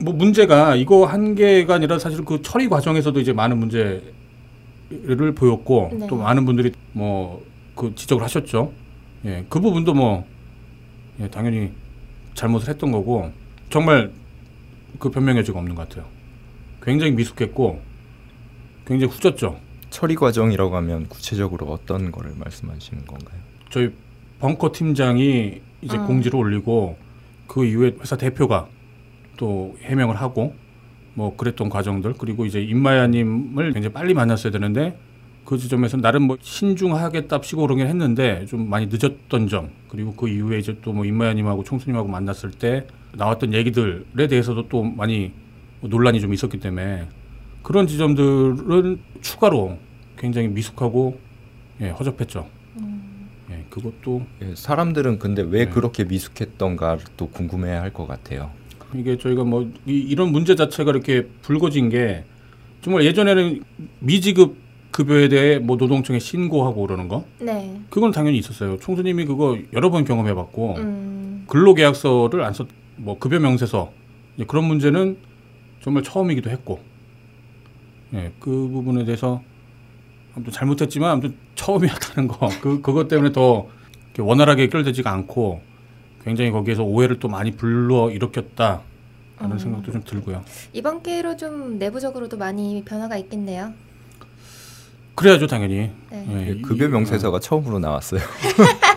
[0.01, 6.07] 뭐 문제가 이거 한 개가 아니라 사실 그 처리 과정에서도 이제 많은 문제를 보였고 네.
[6.07, 8.73] 또 많은 분들이 뭐 그 지적을 하셨죠.
[9.25, 10.25] 예, 그 부분도 뭐
[11.21, 11.73] 예, 당연히
[12.35, 13.31] 잘못을 했던 거고
[13.71, 14.13] 정말
[14.99, 16.07] 그 변명 여지가 없는 것 같아요.
[16.83, 17.81] 굉장히 미숙했고
[18.87, 19.59] 굉장히 후졌죠.
[19.95, 23.39] 처리 과정이라고 하면 구체적으로 어떤 거를 말씀하시는 건가요?
[23.71, 23.93] 저희
[24.41, 26.07] 벙커 팀장이 이제 음.
[26.09, 26.99] 공지를 올리고
[27.47, 28.67] 그 이후에 회사 대표가
[29.37, 30.53] 또 해명을 하고
[31.15, 34.99] 뭐 그랬던 과정들 그리고 이제 임마야님을 굉장히 빨리 만났어야 되는데
[35.45, 40.77] 그 지점에서 나름 뭐 신중하겠답시고 그러긴 했는데 좀 많이 늦었던 점 그리고 그 이후에 이제
[40.83, 45.31] 또 뭐 임마야님하고 총수님하고 만났을 때 나왔던 얘기들에 대해서도 또 많이
[45.83, 47.07] 논란이 좀 있었기 때문에
[47.65, 49.79] 그런 지점들은 추가로
[50.17, 51.19] 굉장히 미숙하고
[51.81, 52.47] 예, 허접했죠.
[52.77, 53.29] 음.
[53.51, 55.71] 예, 그것도 예, 사람들은 근데 왜 네.
[55.71, 58.51] 그렇게 미숙했던가 또 궁금해할 것 같아요.
[58.95, 62.25] 이게 저희가 뭐 이, 런 문제 자체가 이렇게 불거진 게
[62.83, 63.63] 정말 예전에는
[63.99, 64.57] 미지급
[64.93, 67.81] 급여에 대해 뭐 노동청에 신고하고 그러는 거 네.
[67.91, 68.79] 그건 당연히 있었어요.
[68.79, 71.45] 총수님이 그거 여러 번 경험해봤고 음.
[71.49, 73.91] 근로계약서를 안 썼, 뭐 급여 명세서
[74.47, 75.17] 그런 문제는
[75.81, 76.81] 정말 처음이기도 했고,
[78.13, 79.43] 예, 그 부분에 대해서
[80.35, 83.67] 아무튼 잘못했지만 아무튼 처음이었다는 거, 그 그것 때문에 더
[84.19, 85.61] 원활하게 해결되지가 않고
[86.25, 88.83] 굉장히 거기에서 오해를 또 많이 불러 일으켰다
[89.39, 89.59] 라는 음.
[89.59, 90.43] 생각도 좀 들고요.
[90.73, 93.73] 이번 기회로 좀 내부적으로도 많이 변화가 있겠네요.
[95.15, 95.91] 그래야죠 당연히.
[96.11, 96.27] 네.
[96.29, 98.21] 예, 예, 급여 명세서가 처음으로 나왔어요.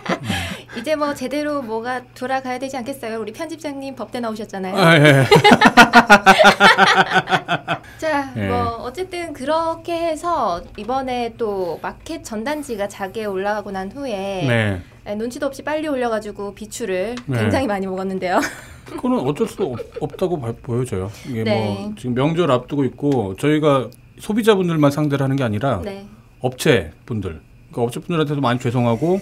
[0.80, 3.20] 이제 뭐 제대로 뭐가 돌아가야 되지 않겠어요?
[3.20, 4.76] 우리 편집장님 법대 나오셨잖아요.
[4.78, 5.26] 아, 예.
[7.98, 8.48] 자, 예.
[8.48, 14.82] 뭐 어쨌든 그렇게 해서 이번에 또 마켓 전단지가 자기에 올라가고 난 후에 네.
[15.06, 17.40] 에, 눈치도 없이 빨리 올려가지고 비추를 네.
[17.40, 18.40] 굉장히 많이 먹었는데요.
[18.86, 21.12] 그거는 어쩔 수 없, 없다고 봐- 보여져요.
[21.28, 21.78] 이게 네.
[21.82, 26.06] 뭐 지금 명절 앞두고 있고 저희가 소비자분들만 상대를 하는 게 아니라 네.
[26.40, 29.20] 업체 분들, 그러니까 업체 분들한테도 많이 죄송하고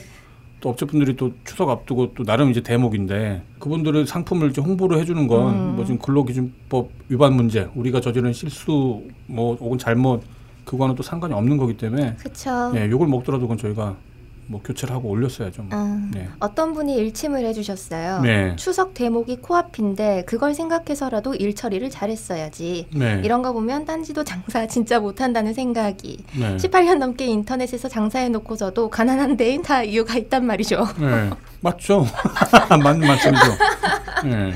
[0.66, 5.28] 또 업체 분들이 또 추석 앞두고 또 나름 이제 대목인데 그분들의 상품을 이제 홍보를 해주는
[5.28, 5.76] 건 음.
[5.76, 10.24] 뭐 지금 근로기준법 위반 문제, 우리가 저지른 실수 뭐 혹은 잘못
[10.66, 12.72] 그거는 또 상관이 없는 거기 때문에 그쵸.
[12.76, 13.96] 예, 욕을 먹더라도 그건 저희가
[14.48, 15.64] 뭐 교체를 하고 올렸어야죠.
[15.64, 15.70] 뭐.
[15.78, 16.28] 아, 네.
[16.40, 18.22] 어떤 분이 일침을 해주셨어요.
[18.22, 18.56] 네.
[18.56, 22.88] 추석 대목이 코앞인데 그걸 생각해서라도 일 처리를 잘했어야지.
[22.96, 23.22] 네.
[23.24, 26.58] 이런 거 보면 딴지도 장사 진짜 못한다는 생각이 네.
[26.58, 30.86] 18년 넘게 인터넷에서 장사해 놓고서도 가난한 데엔 다 이유가 있단 말이죠.
[31.00, 31.30] 네.
[31.62, 32.06] 맞죠.
[32.70, 33.46] 맞는 말씀이죠.
[34.26, 34.54] 네.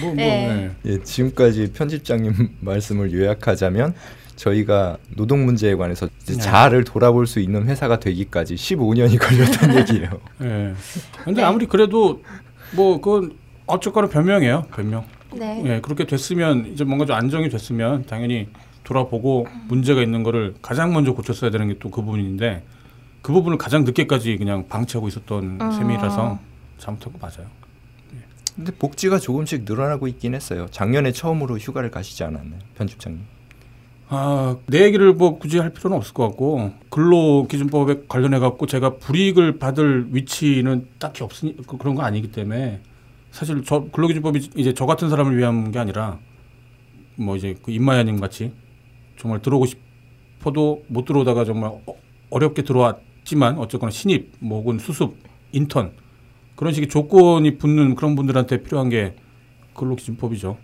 [0.00, 0.48] 뭐, 뭐, 네.
[0.48, 0.92] 네.
[0.92, 3.94] 예, 지금까지 편집장님 말씀을 요약하자면
[4.36, 6.38] 저희가 노동 문제에 관해서 이제 네.
[6.40, 10.10] 자아를 돌아볼 수 있는 회사가 되기까지 15년이 걸렸다는 얘기예요.
[10.42, 10.74] 예.
[11.24, 11.42] 근데 네.
[11.42, 12.22] 아무리 그래도
[12.74, 14.66] 뭐 그건 어쨌거나 변명이에요.
[14.74, 15.04] 변명.
[15.34, 15.62] 네.
[15.66, 18.48] 예, 그렇게 됐으면 이제 뭔가 좀 안정이 됐으면 당연히
[18.84, 22.62] 돌아보고 문제가 있는 거를 가장 먼저 고쳤어야 되는 게 또 그 부분인데
[23.22, 25.70] 그 부분을 가장 늦게까지 그냥 방치하고 있었던 어.
[25.72, 26.38] 셈이라서
[26.78, 27.48] 잘못한 거 맞아요.
[28.54, 30.66] 근데 복지가 조금씩 늘어나고 있긴 했어요.
[30.70, 33.20] 작년에 처음으로 휴가를 가시지 않았나요, 편집장님?
[34.08, 39.58] 아, 내 얘기를 뭐 굳이 할 필요는 없을 것 같고 근로기준법에 관련해 갖고 제가 불이익을
[39.58, 42.80] 받을 위치는 딱히 없으니 그- 그런 거 아니기 때문에
[43.32, 46.18] 사실 저 근로기준법이 이제 저 같은 사람을 위한 게 아니라
[47.16, 48.52] 뭐 이제 그 임마야님 같이
[49.18, 51.94] 정말 들어오고 싶어도 못 들어오다가 정말 어,
[52.30, 55.16] 어렵게 들어왔지만 어쨌거나 신입 뭐 혹은 수습
[55.52, 55.92] 인턴
[56.54, 59.16] 그런 식의 조건이 붙는 그런 분들한테 필요한 게
[59.74, 60.56] 근로기준법이죠.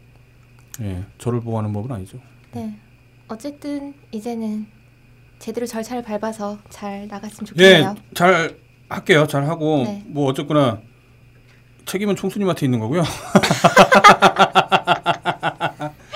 [0.83, 2.18] 예, 저를 보호하는 법은 아니죠.
[2.55, 2.78] 네.
[3.33, 4.66] 어쨌든 이제는
[5.38, 7.95] 제대로 절차를 밟아서 잘 나갔으면 예, 좋겠네요.
[8.14, 8.57] 잘
[8.90, 9.27] 할게요.
[9.27, 10.05] 잘 하고 네.
[10.07, 10.81] 뭐 어쨌거나
[11.87, 13.03] 책임은 총수님한테 있는 거고요.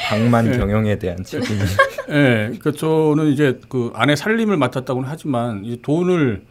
[0.09, 0.59] 방만 네.
[0.59, 1.59] 경영에 대한 책임이
[2.11, 6.44] 예, 그러니까 저는 이제 그 아내 살림을 맡았다고는 하지만 이제 돈을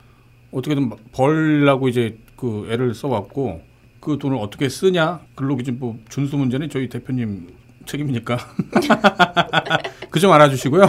[0.51, 3.62] 어떻게든 벌라고 이제 그 애를 써왔고
[3.99, 7.55] 그 돈을 어떻게 쓰냐 근로기준법 준수 문제는 저희 대표님
[7.86, 8.38] 책임이니까
[10.10, 10.86] 그점 알아주시고요.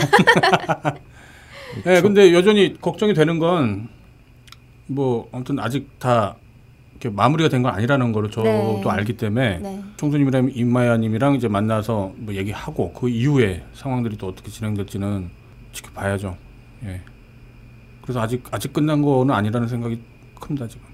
[1.87, 3.89] 예, 근데 여전히 걱정이 되는 건
[4.89, 6.37] 뭐 아무튼 아직 다
[6.93, 8.89] 이렇게 마무리가 된 건 아니라는 거를 저도 네.
[8.89, 9.83] 알기 때문에 네.
[9.97, 15.29] 총수님이랑 임마야님이랑 이제 만나서 뭐 얘기하고 그 이후에 상황들이 또 어떻게 진행될지는
[15.73, 16.37] 지켜봐야죠.
[16.85, 17.01] 예.
[18.01, 20.01] 그래서 아직 아직 끝난 거는 아니라는 생각이
[20.39, 20.87] 큽니다 지금.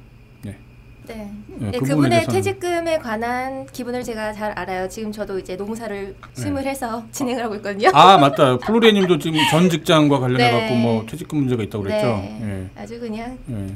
[1.12, 1.32] 네.
[1.60, 4.88] 예, 네, 그 부분에 그분의 퇴직금에 관한 기분을 제가 잘 알아요.
[4.88, 7.88] 지금 저도 이제 노무사를 스물 해서 진행을 하고 있거든요.
[7.88, 7.92] 네.
[7.94, 8.58] 아 맞다.
[8.58, 10.82] 플로리님도 지금 전 직장과 관련해 갖고 네.
[10.82, 12.06] 뭐 퇴직금 문제가 있다고 그랬죠.
[12.06, 12.70] 네.
[12.76, 13.54] 아주 그냥 예.
[13.54, 13.74] 예.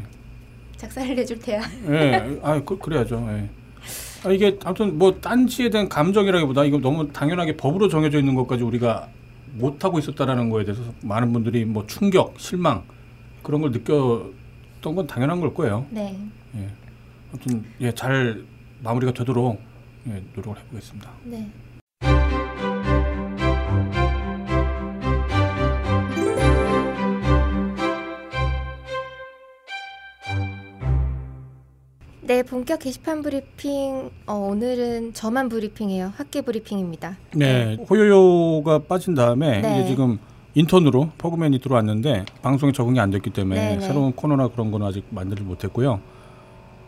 [0.76, 1.62] 작사를 내줄 테야.
[1.88, 3.26] 예, 아, 그, 그래야죠.
[3.30, 3.48] 예.
[4.24, 9.08] 아, 이게 아무튼 뭐 딴지에 대한 감정이라기보다 이거 너무 당연하게 법으로 정해져 있는 것까지 우리가
[9.54, 12.82] 못 하고 있었다라는 거에 대해서 많은 분들이 뭐 충격, 실망
[13.42, 15.86] 그런 걸 느꼈던 건 당연한 걸 거예요.
[15.90, 16.18] 네.
[17.26, 17.30] 예.
[17.30, 18.44] 아무튼 예, 잘
[18.82, 19.60] 마무리가 되도록
[20.08, 21.10] 예, 노력을 해보겠습니다.
[21.24, 21.50] 네.
[32.22, 34.10] 네, 본격 게시판 브리핑.
[34.26, 36.12] 어, 오늘은 저만 브리핑이에요.
[36.16, 37.16] 학계 브리핑입니다.
[37.36, 39.78] 네, 호요요가 빠진 다음에 네.
[39.78, 40.18] 이제 지금
[40.54, 43.80] 인턴으로 퍼그맨이 들어왔는데 방송에 적응이 안 됐기 때문에 네, 네.
[43.80, 46.00] 새로운 코너나 그런 거는 아직 만들지 못했고요.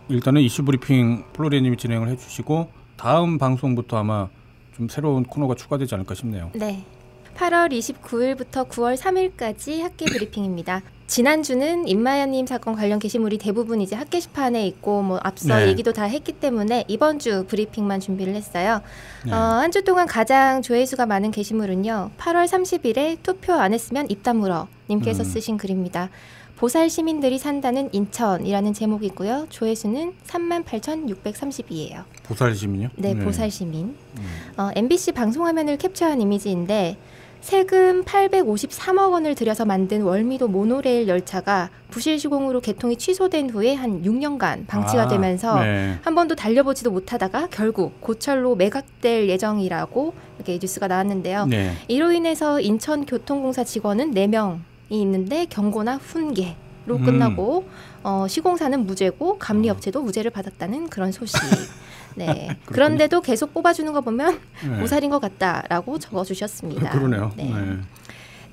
[0.09, 4.29] 일단은 이슈 브리핑 플로리님이 진행을 해주시고 다음 방송부터 아마
[4.77, 6.51] 좀 새로운 코너가 추가되지 않을까 싶네요.
[6.55, 6.85] 네.
[7.37, 10.83] 8월 29일부터 9월 3일까지 학계 브리핑입니다.
[11.07, 15.69] 지난주는 임마연님 사건 관련 게시물이 대부분 이제 학 게시판에 있고 뭐 앞서 네.
[15.69, 18.81] 얘기도 다 했기 때문에 이번 주 브리핑만 준비를 했어요.
[19.25, 19.33] 네.
[19.33, 22.11] 어, 한 주 동안 가장 조회수가 많은 게시물은요.
[22.19, 25.25] 8월 30일에 투표 안 했으면 입 다물어 님께서 음.
[25.25, 26.11] 쓰신 글입니다.
[26.59, 29.47] 보살 시민들이 산다는 인천이라는 제목이고요.
[29.49, 32.03] 조회수는 38,632예요.
[32.25, 32.89] 보살 시민요?
[32.97, 33.95] 네, 보살 시민.
[34.17, 34.25] 음.
[34.57, 36.97] 어, MBC 방송 화면을 캡처한 이미지인데
[37.41, 44.67] 세금 853억 원을 들여서 만든 월미도 모노레일 열차가 부실 시공으로 개통이 취소된 후에 한 6년간
[44.67, 45.97] 방치가 아, 되면서 네.
[46.03, 51.47] 한 번도 달려보지도 못하다가 결국 고철로 매각될 예정이라고 이렇게 뉴스가 나왔는데요.
[51.47, 51.75] 네.
[51.87, 54.59] 이로 인해서 인천교통공사 직원은 4명이
[54.97, 57.05] 있는데 경고나 훈계 로 음.
[57.05, 57.69] 끝나고
[58.03, 61.37] 어, 시공사는 무죄고 감리업체도 무죄를 받았다는 그런 소식.
[62.17, 62.57] 네.
[62.65, 64.83] 그런데도 계속 뽑아주는 거 보면 네.
[64.83, 66.91] 오살인 것 같다라고 적어주셨습니다.
[66.91, 67.31] 그러네요.
[67.37, 67.45] 네.
[67.53, 67.77] 네.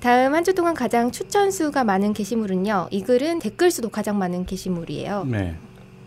[0.00, 2.88] 다음 한 주 동안 가장 추천 수가 많은 게시물은요.
[2.90, 5.24] 이 글은 댓글 수도 가장 많은 게시물이에요.
[5.24, 5.56] 네.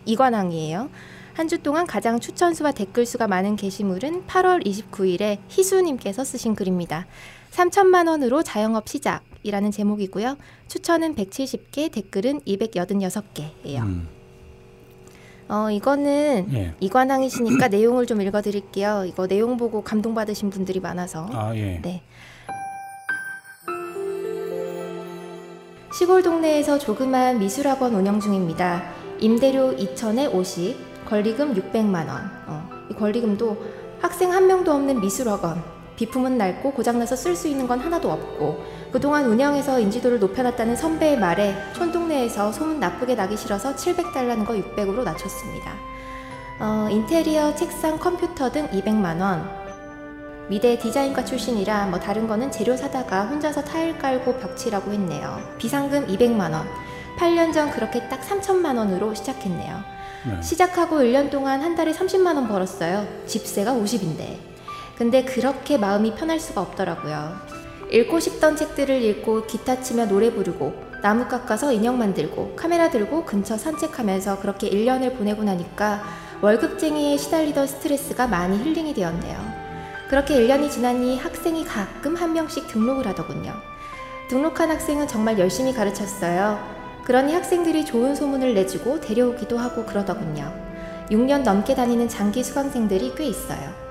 [0.04, 0.88] 이관왕이에요.
[1.34, 7.06] 한 주 동안 가장 추천 수와 댓글 수가 많은 게시물은 8월 29일에 희수님께서 쓰신 글입니다.
[7.50, 10.36] 3천만 원으로 자영업 시작 이라는 제목이고요.
[10.68, 13.82] 추천은 170개, 댓글은 286개예요.
[13.82, 14.08] 음.
[15.48, 16.74] 어 이거는 예.
[16.78, 19.04] 이관왕이시니까 내용을 좀 읽어 드릴게요.
[19.06, 21.28] 이거 내용 보고 감동 받으신 분들이 많아서.
[21.32, 21.80] 아 예.
[21.82, 22.02] 네.
[25.92, 28.92] 시골 동네에서 조그만 미술학원 운영 중입니다.
[29.18, 32.30] 임대료 2천에 50, 권리금 600만 원.
[32.46, 33.56] 어, 이 권리금도
[34.00, 35.79] 학생 한 명도 없는 미술학원.
[36.00, 41.54] 비품은 낡고 고장나서 쓸 수 있는 건 하나도 없고 그동안 운영해서 인지도를 높여놨다는 선배의 말에
[41.74, 45.74] 촌동네에서 소문 나쁘게 나기 싫어서 700달러는 거 600으로 낮췄습니다.
[46.58, 49.46] 어, 인테리어, 책상, 컴퓨터 등 200만 원.
[50.48, 55.38] 미대 디자인과 출신이라 뭐 다른 거는 재료 사다가 혼자서 타일 깔고 벽치라고 했네요.
[55.58, 56.66] 비상금 200만 원.
[57.18, 59.76] 8년 전 그렇게 딱 3천만 원으로 시작했네요.
[60.26, 60.42] 네.
[60.42, 63.06] 시작하고 1년 동안 한 달에 30만 원 벌었어요.
[63.26, 64.49] 집세가 50인데.
[65.00, 67.34] 근데 그렇게 마음이 편할 수가 없더라고요.
[67.90, 73.56] 읽고 싶던 책들을 읽고 기타 치며 노래 부르고 나무 깎아서 인형 만들고 카메라 들고 근처
[73.56, 76.02] 산책하면서 그렇게 1년을 보내고 나니까
[76.42, 79.38] 월급쟁이에 시달리던 스트레스가 많이 힐링이 되었네요.
[80.10, 83.54] 그렇게 1년이 지나니 학생이 가끔 한 명씩 등록을 하더군요.
[84.28, 86.62] 등록한 학생은 정말 열심히 가르쳤어요.
[87.04, 90.52] 그러니 학생들이 좋은 소문을 내주고 데려오기도 하고 그러더군요.
[91.10, 93.89] 6년 넘게 다니는 장기 수강생들이 꽤 있어요.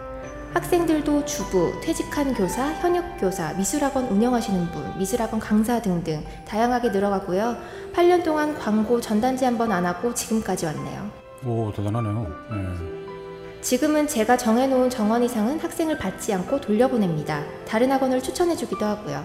[0.54, 7.56] 학생들도 주부, 퇴직한 교사, 현역 교사, 미술학원 운영하시는 분, 미술학원 강사 등등 다양하게 늘어가고요.
[7.94, 11.10] 8년 동안 광고 전단지 한 번 안 하고 지금까지 왔네요.
[11.46, 12.28] 오 대단하네요.
[12.52, 13.60] 네.
[13.62, 17.44] 지금은 제가 정해놓은 정원 이상은 학생을 받지 않고 돌려보냅니다.
[17.68, 19.24] 다른 학원을 추천해주기도 하고요.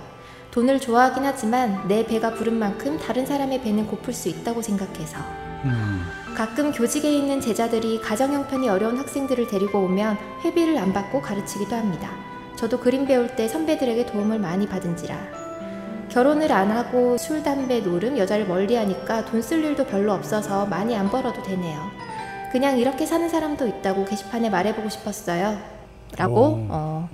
[0.51, 5.19] 돈을 좋아하긴 하지만 내 배가 부른 만큼 다른 사람의 배는 고플 수 있다고 생각해서
[5.65, 6.05] 음.
[6.35, 12.11] 가끔 교직에 있는 제자들이 가정 형편이 어려운 학생들을 데리고 오면 회비를 안 받고 가르치기도 합니다.
[12.57, 15.17] 저도 그림 배울 때 선배들에게 도움을 많이 받은지라.
[16.11, 20.97] 결혼을 안 하고 술, 담배, 노름, 여자를 멀리 하니까 돈 쓸 일도 별로 없어서 많이
[20.97, 21.81] 안 벌어도 되네요.
[22.53, 25.59] 그냥 이렇게 사는 사람도 있다고 게시판에 말해보고 싶었어요.
[26.17, 26.67] 라고 오.
[26.71, 27.09] 어,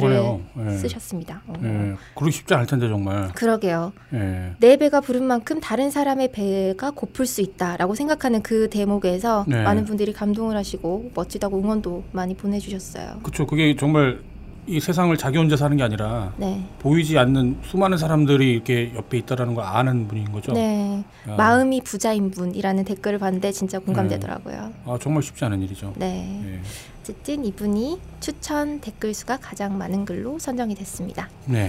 [0.00, 0.38] 글을.
[0.54, 0.76] 네.
[0.78, 1.42] 쓰셨습니다.
[1.46, 1.52] 어.
[1.62, 1.94] 예.
[2.14, 3.28] 그러기 쉽지 않을 텐데 정말.
[3.32, 3.92] 그러게요.
[4.14, 4.52] 예.
[4.58, 9.62] 내 배가 부른 만큼 다른 사람의 배가 고플 수 있다라고 생각하는 그 대목에서 네.
[9.62, 13.20] 많은 분들이 감동을 하시고 멋지다고 응원도 많이 보내주셨어요.
[13.22, 13.46] 그렇죠.
[13.46, 14.20] 그게 정말
[14.64, 19.54] 이 세상을 자기 혼자 사는 게 아니라 네, 보이지 않는 수많은 사람들이 이렇게 옆에 있다라는
[19.56, 20.52] 걸 아는 분인 거죠.
[20.52, 21.34] 네, 야.
[21.34, 24.72] 마음이 부자인 분이라는 댓글을 봤는데 진짜 공감되더라고요.
[24.86, 25.94] 아 정말 쉽지 않은 일이죠.
[25.96, 26.60] 네, 예.
[27.02, 31.28] 어쨌든 이분이 추천 댓글 수가 가장 많은 글로 선정이 됐습니다.
[31.46, 31.68] 네.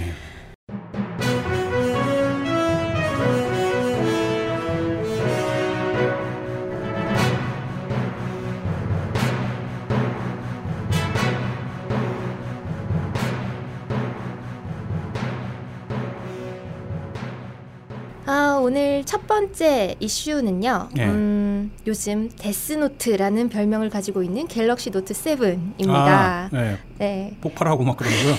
[18.34, 20.90] 아, 오늘 첫 번째 이슈는요.
[20.96, 21.06] 네.
[21.06, 25.90] 음, 요즘 Death Note라는 별명을 가지고 있는 Galaxy Note 7입니다.
[25.90, 26.80] 아, 네.
[26.98, 27.38] 네.
[27.42, 28.34] 폭발하고 막 그러고요.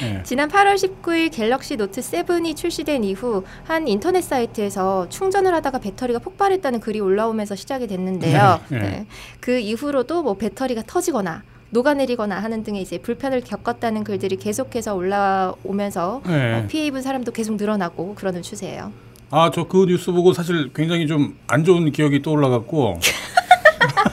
[0.00, 0.22] 네.
[0.24, 6.80] 지난 8월 19일 Galaxy Note 7이 출시된 이후 한 인터넷 사이트에서 충전을 하다가 배터리가 폭발했다는
[6.80, 8.60] 글이 올라오면서 시작이 됐는데요.
[8.70, 8.82] 네, 네.
[8.82, 9.06] 네.
[9.40, 11.42] 그 이후로도 뭐 배터리가 터지거나
[11.72, 16.54] 녹아내리거나 하는 등의 이제 불편을 겪었다는 글들이 계속해서 올라오면서 네.
[16.54, 18.92] 어, 피해 입은 사람도 계속 늘어나고 그러는 추세예요.
[19.30, 23.00] 아, 저 그 뉴스 보고 사실 굉장히 좀 안 좋은 기억이 떠올라갖고.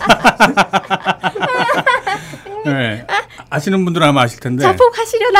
[2.65, 3.05] 네.
[3.49, 4.63] 아시는 분들은 아마 아실 텐데.
[4.63, 5.39] 자폭하시려나?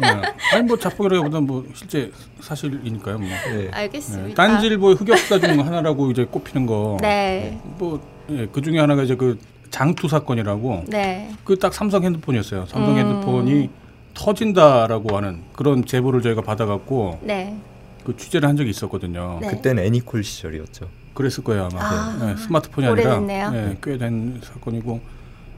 [0.00, 0.22] 네.
[0.52, 3.18] 아니 뭐 자폭이라기보다 뭐 실제 사실이니까요.
[3.18, 3.28] 뭐.
[3.28, 3.68] 네.
[3.72, 4.28] 알겠습니다.
[4.28, 4.34] 네.
[4.34, 6.96] 딴지일보의 흑역사 중 하나라고 이제 꼽히는 거.
[7.00, 7.58] 네.
[7.78, 9.38] 뭐 예, 그 중에 하나가 이제 그
[9.76, 11.30] 장투 사건이라고 네.
[11.44, 12.64] 그 딱 삼성 핸드폰이었어요.
[12.66, 12.98] 삼성 음.
[12.98, 13.68] 핸드폰이
[14.14, 17.54] 터진다라고 하는 그런 제보를 저희가 받아갖고 네.
[18.02, 19.38] 그 취재를 한 적이 있었거든요.
[19.42, 19.48] 네.
[19.48, 20.88] 그때는 애니콜 시절이었죠.
[21.12, 21.82] 그랬을 거예요 아마.
[21.82, 23.46] 아, 네, 스마트폰이 오래됐네요.
[23.48, 25.00] 아니라 네, 꽤된 사건이고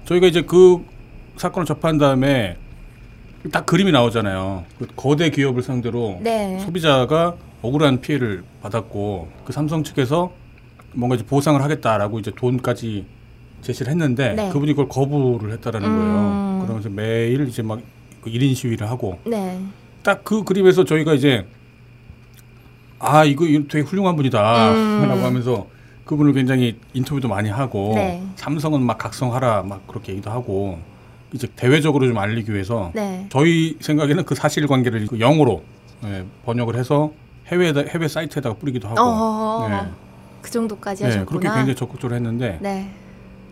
[0.06, 0.84] 저희가 이제 그
[1.36, 2.56] 사건을 접한 다음에
[3.52, 4.64] 딱 그림이 나오잖아요.
[4.80, 6.58] 그 거대 기업을 상대로 네.
[6.58, 10.32] 소비자가 억울한 피해를 받았고 그 삼성 측에서
[10.92, 13.06] 뭔가 이제 보상을 하겠다라고 이제 돈까지
[13.62, 14.48] 제시를 했는데 네.
[14.50, 15.96] 그분이 그걸 거부를 했다라는 음.
[15.96, 16.62] 거예요.
[16.62, 17.82] 그러면서 매일 이제 막그
[18.26, 19.60] 1인 시위를 하고 네.
[20.02, 21.46] 딱그 그림에서 저희가 이제
[22.98, 25.24] 아 이거, 되게 훌륭한 분이다라고 음.
[25.24, 25.66] 하면서
[26.04, 28.22] 그분을 굉장히 인터뷰도 많이 하고 네.
[28.36, 30.78] 삼성은 막 각성하라 막 그렇게 얘기도 하고
[31.32, 33.26] 이제 대외적으로 좀 알리기 위해서 네.
[33.28, 35.62] 저희 생각에는 그 사실관계를 그 영어로
[36.04, 37.12] 예, 번역을 해서
[37.48, 39.68] 해외 해외 사이트에다가 뿌리기도 하고 어.
[39.68, 39.90] 네.
[40.40, 41.40] 그 정도까지 네, 하셨구나.
[41.40, 42.90] 그렇게 굉장히 적극적으로 했는데 네.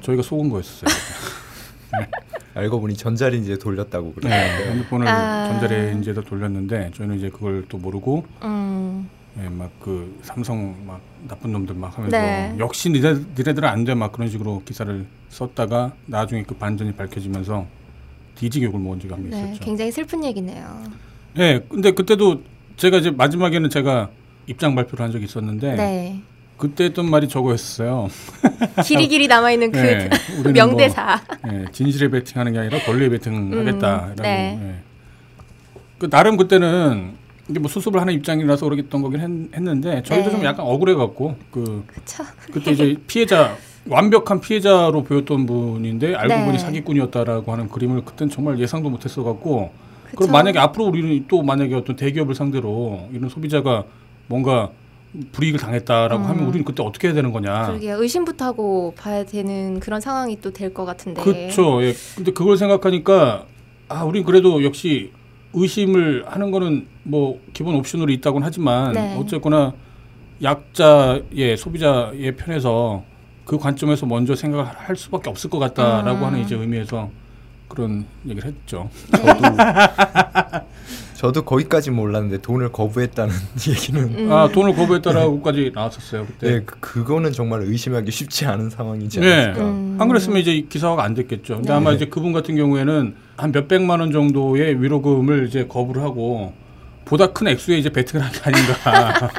[0.03, 0.89] 저희가 속은 거였어요.
[2.55, 5.49] 알고 보니 전자레인지에 돌렸다고 네, 그러는데 핸드폰을 아.
[5.49, 9.09] 전자레인지에다 돌렸는데 저희는 이제 그걸 또 모르고 음.
[9.39, 12.55] 예, 막그 삼성 막 나쁜 놈들 막 하면서 네.
[12.59, 17.67] 역시 니네 니네들은 안 돼 막 그런 식으로 기사를 썼다가 나중에 그 반전이 밝혀지면서
[18.37, 19.51] 뒤지게 욕을 먹은 적이 한번 네.
[19.51, 19.65] 있었죠.
[19.65, 20.83] 굉장히 슬픈 얘기네요.
[21.39, 22.43] 예, 근데 그때도
[22.79, 24.09] 제가 이제 마지막에는 제가
[24.47, 26.21] 입장 발표를 한 적이 있었는데 네.
[26.57, 28.09] 그때 했던 말이 저거였어요.
[28.85, 31.21] 길이 길이 남아 있는 그 예, 우리는 명대사.
[31.43, 34.07] 뭐, 예, 진실에 베팅하는 게 아니라 권리에 베팅하겠다라고.
[34.07, 34.59] 음, 네.
[34.63, 34.75] 예.
[35.99, 37.15] 그 나름 그때는
[37.49, 40.31] 이게 뭐 수습을 하는 입장이라서 그러겠던 거긴 했, 는데 저희도 네.
[40.31, 42.25] 좀 약간 억울해 갖고 그 그쵸.
[42.53, 43.57] 그때 이제 피해자
[43.89, 46.45] 완벽한 피해자로 보였던 분인데 알고 네.
[46.45, 49.71] 보니 사기꾼이었다라고 하는 그림을 그땐 정말 예상도 못했어 갖고.
[50.15, 53.85] 그럼 만약에 앞으로 우리는 또 만약에 어떤 대기업을 상대로 이런 소비자가
[54.29, 54.71] 뭔가
[55.33, 56.29] 불이익을 당했다라고 음.
[56.29, 57.67] 하면 우리는 그때 어떻게 해야 되는 거냐?
[57.67, 61.23] 그러게 의심부터 하고 봐야 되는 그런 상황이 또 될 것 같은데.
[61.23, 61.83] 그렇죠.
[61.83, 61.95] 예.
[62.17, 63.47] 근데 그걸 생각하니까
[63.89, 65.13] 아, 우린 그래도 역시
[65.55, 69.17] 의심을 하는 거는 뭐 기본 옵션으로 있다고는 하지만 네.
[69.19, 69.73] 어쨌거나
[70.43, 73.03] 약자의 소비자의 편에서
[73.47, 76.25] 그 관점에서 먼저 생각을 할 수밖에 없을 것 같다라고 음.
[76.25, 77.09] 하는 이제 의미에서
[77.69, 78.91] 그런 얘기를 했죠.
[81.17, 83.35] 저도 거기까지 몰랐는데 돈을 거부했다는
[83.69, 84.33] 얘기는 음.
[84.33, 86.51] 아 돈을 거부했다라고까지 나왔었어요 그때.
[86.51, 89.33] 네, 그, 그거는 정말 의심하기 쉽지 않은 상황이지 네.
[89.47, 89.63] 않을까.
[89.65, 89.97] 음.
[89.99, 91.55] 안 그랬으면 이제 기사화가 안 됐겠죠.
[91.57, 91.75] 근데 네.
[91.75, 96.53] 아마 이제 그분 같은 경우에는 한 몇백만 원 정도의 위로금을 이제 거부를 하고
[97.07, 99.31] 보다 큰 액수에 이제 베팅을 한 게 아닌가.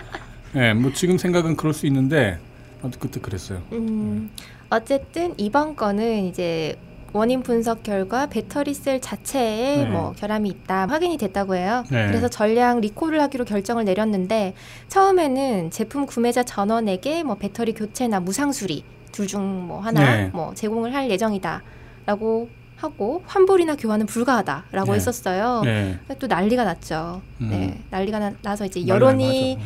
[0.55, 2.39] 예, 뭐 지금 생각은 그럴 수 있는데
[2.81, 3.61] 아무튼 그때 그랬어요.
[3.73, 4.29] 음,
[4.69, 6.75] 어쨌든 이번 건은 이제
[7.13, 9.85] 원인 분석 결과 배터리 셀 자체에 네.
[9.85, 11.83] 뭐 결함이 있다 확인이 됐다고 해요.
[11.89, 12.07] 네.
[12.07, 14.53] 그래서 전량 리콜을 하기로 결정을 내렸는데
[14.89, 20.29] 처음에는 제품 구매자 전원에게 뭐 배터리 교체나 무상 수리 둘 중 뭐 하나 네.
[20.33, 24.95] 뭐 제공을 할 예정이다라고 하고 환불이나 교환은 불가하다라고 네.
[24.97, 25.61] 했었어요.
[25.63, 25.97] 네.
[26.19, 27.21] 또 난리가 났죠.
[27.41, 27.47] 음.
[27.49, 29.57] 네, 난리가 나, 나서 이제 여론이.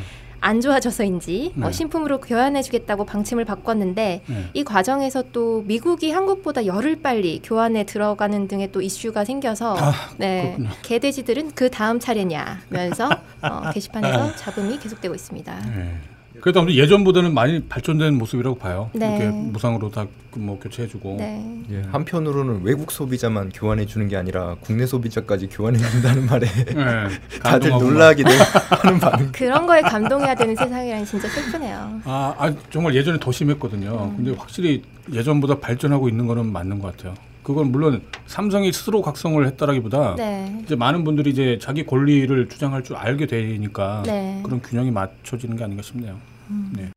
[0.41, 1.73] 안 좋아져서인지 뭐 네.
[1.73, 4.49] 신품으로 교환해주겠다고 방침을 바꿨는데 네.
[4.53, 10.55] 이 과정에서 또 미국이 한국보다 열흘 빨리 교환에 들어가는 등의 또 이슈가 생겨서 아, 네
[10.57, 10.69] 그렇군요.
[10.81, 13.09] 개돼지들은 그 다음 차례냐면서
[13.41, 15.59] 어, 게시판에서 잡음이 계속되고 있습니다.
[15.75, 15.95] 네.
[16.41, 18.89] 그래도 아무튼 예전보다는 많이 발전된 모습이라고 봐요.
[18.93, 19.17] 네.
[19.17, 21.17] 이렇게 무상으로 다 뭐 교체해주고.
[21.19, 21.63] 네.
[21.71, 26.73] 예, 한편으로는 외국 소비자만 교환해 주는 게 아니라 국내 소비자까지 교환해 준다는 말에 네.
[27.43, 28.31] 다들 되는
[28.69, 29.31] 하는 반응.
[29.33, 32.01] 그런 거에 감동해야 되는 세상이라니 진짜 슬프네요.
[32.05, 34.13] 아, 아, 정말 예전에 더 심했거든요.
[34.15, 37.13] 근데 확실히 예전보다 발전하고 있는 거는 맞는 것 같아요.
[37.43, 40.61] 그건 물론 삼성이 스스로 각성을 했다라기보다 네.
[40.63, 44.39] 이제 많은 분들이 이제 자기 권리를 주장할 줄 알게 되니까 네.
[44.43, 46.15] 그런 균형이 맞춰지는 게 아닌가 싶네요.
[46.75, 46.91] 네.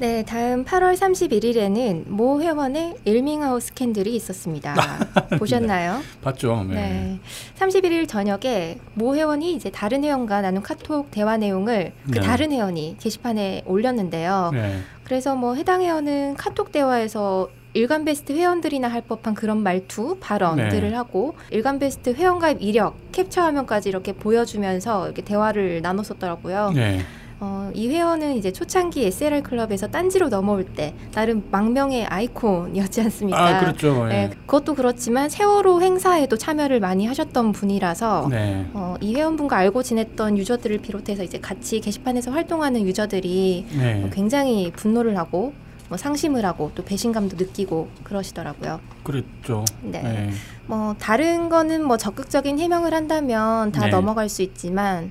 [0.00, 4.76] 네, 다음 8월 31일에는 모 회원의 일밍아웃 스캔들이 있었습니다.
[5.40, 6.02] 보셨나요?
[6.22, 6.62] 봤죠.
[6.68, 6.74] 네.
[6.74, 7.20] 네.
[7.58, 12.20] 31일 저녁에 모 회원이 이제 다른 회원과 나눈 카톡 대화 내용을 그 네.
[12.20, 14.50] 다른 회원이 게시판에 올렸는데요.
[14.52, 14.78] 네.
[15.02, 20.96] 그래서 뭐 해당 회원은 카톡 대화에서 일간 베스트 회원들이나 할 법한 그런 말투, 발언들을 네.
[20.96, 26.72] 하고 일간 베스트 회원 가입 이력, 캡처 화면까지 이렇게 보여주면서 이렇게 대화를 나눴었더라고요.
[26.74, 27.00] 네.
[27.40, 33.46] 어, 이 회원은 이제 초창기 SLR 클럽에서 딴지로 넘어올 때 나름 망명의 아이콘이었지 않습니까?
[33.46, 34.06] 아, 그렇죠.
[34.06, 34.30] 네, 네.
[34.46, 38.66] 그것도 그렇지만 세월호 행사에도 참여를 많이 하셨던 분이라서 네.
[38.72, 44.02] 어, 이 회원분과 알고 지냈던 유저들을 비롯해서 이제 같이 게시판에서 활동하는 유저들이 네.
[44.04, 45.52] 어, 굉장히 분노를 하고
[45.88, 48.80] 뭐 상심을 하고 또 배신감도 느끼고 그러시더라고요.
[49.02, 49.64] 그랬죠.
[49.82, 50.02] 네.
[50.02, 50.30] 네.
[50.66, 53.90] 뭐 다른 거는 뭐 적극적인 해명을 한다면 다 네.
[53.90, 55.10] 넘어갈 수 있지만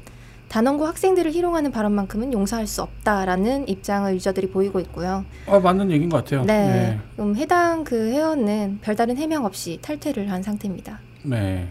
[0.50, 5.26] 단원고 학생들을 희롱하는 발언만큼은 용서할 수 없다라는 입장을 유저들이 보이고 있고요.
[5.48, 6.46] 아 맞는 얘기인 것 같아요.
[6.46, 7.00] 네.
[7.16, 11.00] 그럼 해당 그 회원은 별다른 해명 없이 탈퇴를 한 상태입니다.
[11.24, 11.68] 네.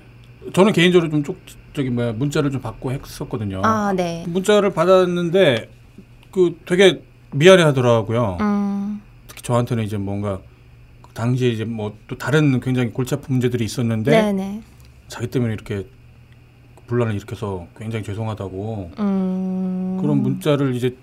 [0.52, 1.38] 저는 개인적으로 좀 쪽,
[1.72, 3.62] 저기 뭐야 문자를 좀 받고 했었거든요.
[3.64, 4.24] 아, 네.
[4.28, 5.70] 문자를 받았는데
[6.30, 7.02] 그 되게
[7.32, 8.38] 미안해하더라고요.
[8.40, 8.55] 음,
[9.47, 10.40] 저한테는 이제 뭔가
[11.01, 14.61] 그 당시에 이제 뭐 또 다른 굉장히 골치 아픈 문제들이 있었는데 네, 네.
[15.07, 15.86] 자기 때문에 이렇게
[16.88, 19.99] 분란을 일으켜서 굉장히 죄송하다고 음.
[20.01, 20.97] 그런 문자를 이제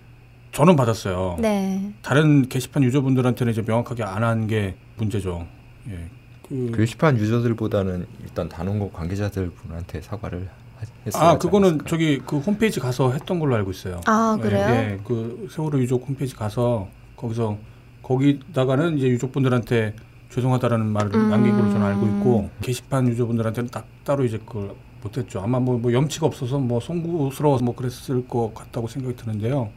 [0.51, 1.37] 저는 받았어요.
[1.39, 1.93] 네.
[2.01, 5.47] 다른 게시판 유저분들한테는 이제 명확하게 안 한 게 문제죠.
[5.89, 6.09] 예.
[6.47, 11.87] 그, 게시판 유저들보다는 일단 단원고 관계자들 분한테 사과를 하- 했어야 아 그거는 않았을까요?
[11.89, 14.01] 저기 그 홈페이지 가서 했던 걸로 알고 있어요.
[14.05, 14.67] 아, 그래요?
[14.69, 14.99] 예, 예.
[15.05, 17.57] 그 세월호 유족 홈페이지 가서 거기서
[18.03, 19.93] 거기다가는 이제 유족분들한테
[20.29, 21.29] 죄송하다라는 말을 음.
[21.29, 25.41] 남긴 걸로 저는 알고 있고 게시판 유저분들한테는 딱 따로 이제 그걸 못했죠.
[25.41, 29.69] 아마 뭐, 뭐 염치가 없어서 뭐 송구스러워서 뭐 그랬을 것 같다고 생각이 드는데요.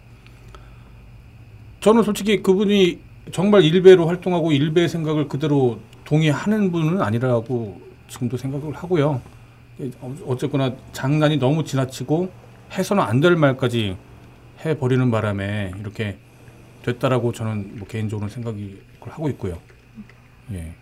[1.81, 2.99] 저는 솔직히 그분이
[3.33, 9.21] 정말 일베로 활동하고 일베의 생각을 그대로 동의하는 분은 아니라고 지금도 생각을 하고요.
[10.01, 12.31] 어- 어쨌거나 장난이 너무 지나치고
[12.73, 13.97] 해서는 안 될 말까지
[14.65, 16.17] 해 버리는 바람에 이렇게
[16.87, 19.61] 됐다라고 저는 뭐 개인적으로 생각이 하고 있고요.
[20.53, 20.73] 예,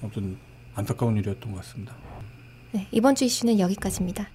[0.00, 0.36] 아무튼
[0.74, 1.96] 안타까운 일이었던 것 같습니다.
[2.72, 4.28] 네, 이번 주 이슈는 여기까지입니다.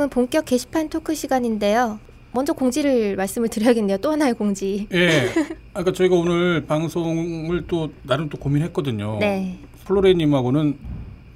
[0.00, 2.00] 다음은 본격 게시판 토크 시간인데요.
[2.32, 3.98] 먼저 공지를 말씀을 드려야겠네요.
[3.98, 4.88] 또 하나의 공지.
[4.92, 5.28] 예,
[5.74, 9.18] 아까 저희가 오늘 방송을 또 나름 또 고민했거든요.
[9.20, 9.58] 네.
[9.84, 10.78] 플로레님하고는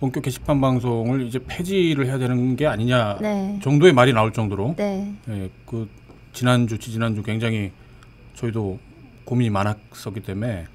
[0.00, 3.60] 본격 게시판 방송을 이제 폐지를 해야 되는 게 아니냐 네.
[3.62, 5.12] 정도의 말이 나올 정도로 네.
[5.28, 5.88] 예, 그
[6.32, 7.70] 지난주 지지난주 굉장히
[8.34, 8.78] 저희도
[9.24, 10.66] 고민이 많았었기 때문에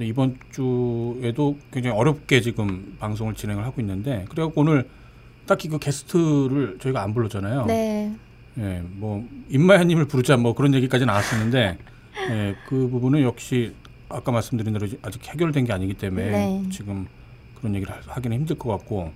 [0.00, 4.88] 이번 주에도 굉장히 어렵게 지금 방송을 진행을 하고 있는데 그래갖고 오늘
[5.46, 7.66] 딱히 그 게스트를 저희가 안 불렀잖아요.
[7.66, 8.12] 네.
[8.58, 11.78] 예, 뭐 임마야님을 부르자 뭐 그런 얘기까지 나왔었는데
[12.30, 13.72] 예, 그 부분은 역시
[14.08, 16.62] 아까 말씀드린 대로 아직 해결된 게 아니기 때문에 네.
[16.70, 17.06] 지금
[17.58, 19.10] 그런 얘기를 하- 하기는 힘들 것 같고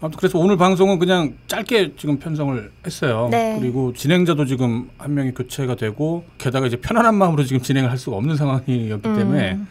[0.00, 3.28] 아무튼 그래서 오늘 방송은 그냥 짧게 지금 편성을 했어요.
[3.30, 3.56] 네.
[3.60, 8.16] 그리고 진행자도 지금 한 명이 교체가 되고 게다가 이제 편안한 마음으로 지금 진행을 할 수가
[8.16, 9.68] 없는 상황이었기 때문에 음,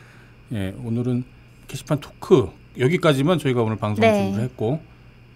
[0.54, 1.26] 예, 오늘은
[1.68, 2.50] 게시판 토크
[2.80, 4.22] 여기까지만 저희가 오늘 방송을 네.
[4.24, 4.80] 준비를 했고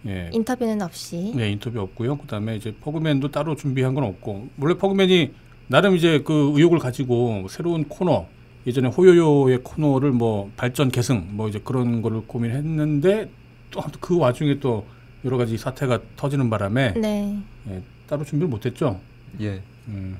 [0.08, 1.34] 예, 인터뷰는 없이.
[1.36, 2.18] 네 인터뷰 없고요.
[2.18, 5.32] 그다음에 이제 퍼그맨도 따로 준비한 건 없고 원래 퍼그맨이
[5.68, 8.28] 나름 이제 그 의욕을 가지고 새로운 코너
[8.68, 13.30] 예전에 호요요의 코너를 뭐 발전 계승 뭐 이제 그런 거를 고민했는데
[13.72, 14.86] 또 그 와중에 또
[15.26, 17.38] 여러 가지 사태가 터지는 바람에 네.
[17.70, 19.00] 예, 따로 준비를 못했죠.
[19.42, 19.62] 예.
[19.88, 20.18] 음.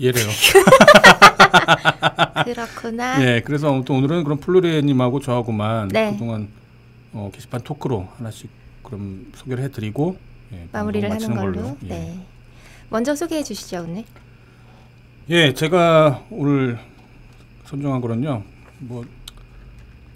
[0.00, 0.26] 예래요.
[2.44, 3.18] 그렇구나.
[3.18, 6.12] 네, 그래서 아무튼 오늘은 그럼 플루레님하고 저하고만 네.
[6.12, 6.48] 그동안
[7.12, 8.50] 어, 게시판 토크로 하나씩
[8.82, 10.16] 그럼 소개를 해드리고
[10.52, 11.60] 예, 마무리를 하는 걸로.
[11.62, 11.88] 마치는 예.
[11.88, 12.26] 네.
[12.90, 14.04] 먼저 소개해 주시죠, 오늘.
[15.30, 16.78] 예, 제가 오늘
[17.64, 18.42] 선정한 거는요.
[18.80, 19.04] 뭐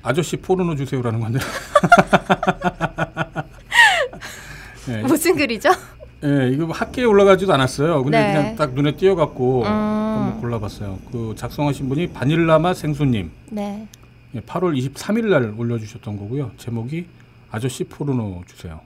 [0.03, 1.39] 아저씨 포르노 주세요라는 건데.
[4.89, 5.71] 예, 무슨 글이죠?
[6.25, 8.03] 예, 이거 학계에 올라가지도 않았어요.
[8.03, 8.33] 근데 네.
[8.35, 9.67] 그냥 딱 눈에 띄어갖고 음.
[9.67, 10.99] 한번 골라봤어요.
[11.13, 13.31] 그 작성하신 분이 바닐라맛 생수님.
[13.51, 13.87] 네.
[14.35, 16.51] 예, 8월 23일 날 올려주셨던 거고요.
[16.57, 17.07] 제목이
[17.51, 18.81] 아저씨 포르노 주세요.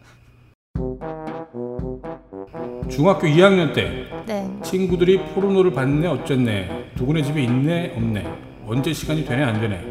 [2.88, 4.48] 중학교 2학년 때 네.
[4.62, 6.90] 친구들이 포르노를 봤네 어쨌네.
[6.96, 8.26] 누구네 집에 있네 없네.
[8.66, 9.84] 언제 시간이 되네 안 되네.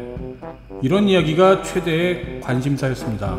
[0.82, 3.38] 이런 이야기가 최대의 관심사였습니다.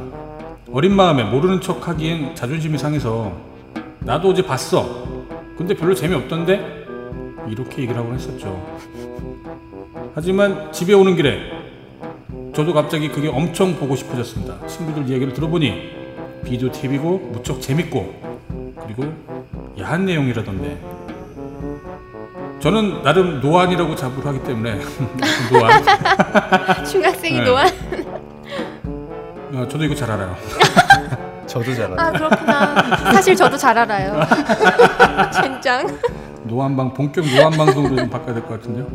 [0.71, 3.35] 어린 마음에 모르는 척 하기엔 자존심이 상해서
[3.99, 5.05] 나도 어제 봤어.
[5.57, 6.81] 근데 별로 재미없던데?
[7.49, 8.79] 이렇게 얘기를 하곤 했었죠.
[10.13, 11.60] 하지만 집에 오는 길에
[12.53, 16.01] 저도 갑자기 그게 엄청 보고 싶어졌습니다 친구들 이야기를 들어보니
[16.43, 19.13] 비디오 팁이고 무척 재밌고 그리고
[19.79, 20.77] 야한 내용이라던데
[22.59, 24.79] 저는 나름 노안이라고 자부를 하기 때문에
[25.51, 27.45] 노안 중학생이 네.
[27.45, 27.67] 노안.
[29.53, 30.35] 어, 저도 이거 잘 알아요
[31.47, 32.13] 저도 잘 아, 알아요.
[32.13, 33.11] 그렇구나.
[33.11, 34.21] 사실 저도 잘 알아요.
[35.33, 35.85] 젠장.
[36.45, 38.87] 노안방 본격 노안 방송으로 좀 바꿔야 될 것 같은데요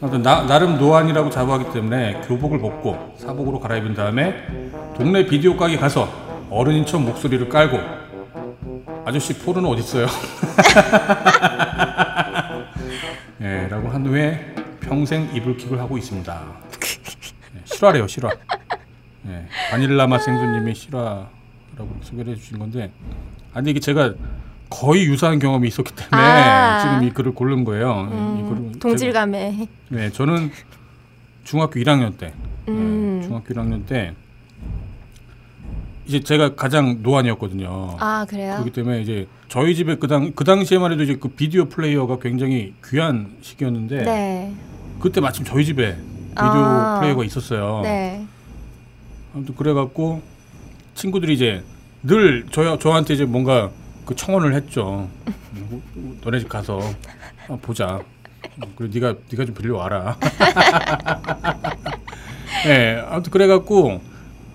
[0.00, 4.34] 아무튼 나, 나름 노안이라고 자부하기 때문에 교복을 벗고 사복으로 갈아입은 다음에
[4.96, 6.08] 동네 비디오 가게 가서
[6.50, 7.78] 어른인 척 목소리를 깔고
[9.06, 10.06] 아저씨 폴은 어디 있어요?
[13.40, 16.42] 예, 라고 한 후에 평생 이불킥을 하고 있습니다.
[17.56, 18.30] 예, 실화래요, 실화.
[19.28, 21.28] 예, 바닐라 맛 생수님이 실화라고
[22.02, 22.90] 소개를 해주신 건데,
[23.52, 24.14] 아니 이게 제가
[24.80, 26.80] 거의 유사한 경험이 있었기 때문에 아.
[26.80, 28.08] 지금 이 글을 고른 거예요.
[28.10, 29.56] 이 음, 글을 동질감에.
[29.56, 30.50] 제가- 네, 저는
[31.44, 32.32] 중학교 1학년 때,
[32.68, 33.18] 음.
[33.20, 34.14] 네, 중학교 1학년 때
[36.06, 37.96] 이제 제가 가장 노안이었거든요.
[38.00, 38.54] 아 그래요?
[38.54, 43.30] 그렇기 때문에 이제 저희 집에 그당 그 당시에만 해도 이제 그 비디오 플레이어가 굉장히 귀한
[43.42, 44.54] 시기였는데 네.
[45.00, 45.94] 그때 마침 저희 집에
[46.30, 46.98] 비디오 아.
[47.00, 47.80] 플레이어가 있었어요.
[47.84, 48.26] 네.
[49.34, 50.20] 아무튼 그래갖고
[50.94, 51.62] 친구들이 이제
[52.02, 53.70] 늘 저, 저한테 이제 뭔가
[54.04, 55.08] 그 청원을 했죠.
[55.54, 56.80] 음, 너네 집 가서
[57.48, 58.00] 아, 보자.
[58.58, 60.18] 음, 그리고 네가 네가 좀 빌려 와라.
[62.66, 64.00] 예, 아무튼 그래갖고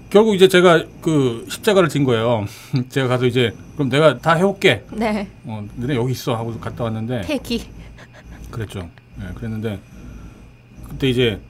[0.10, 2.46] 결국 이제 제가 그 십자가를 진 거예요.
[2.90, 4.86] 제가 가서 이제 그럼 내가 다 해올게.
[4.92, 5.28] 네.
[5.46, 7.68] 어, 너네 여기 있어 하고 갔다 왔는데 폐기.
[8.52, 8.90] 그랬죠.
[9.22, 9.80] 예, 그랬는데
[10.88, 11.42] 그때 이제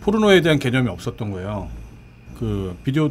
[0.00, 1.68] 포르노에 대한 개념이 없었던 거예요.
[2.38, 3.10] 그 비디오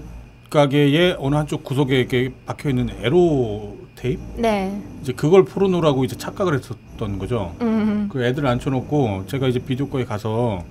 [0.49, 4.81] 가게의 어느 한쪽 구석에 이렇게 박혀 있는 에로 테이프 네.
[5.01, 7.55] 이제 그걸 포르노라고 이제 착각을 했었던 거죠.
[7.61, 8.09] 음.
[8.11, 10.63] 그 애들 앉혀놓고 제가 이제 비디오가에 가서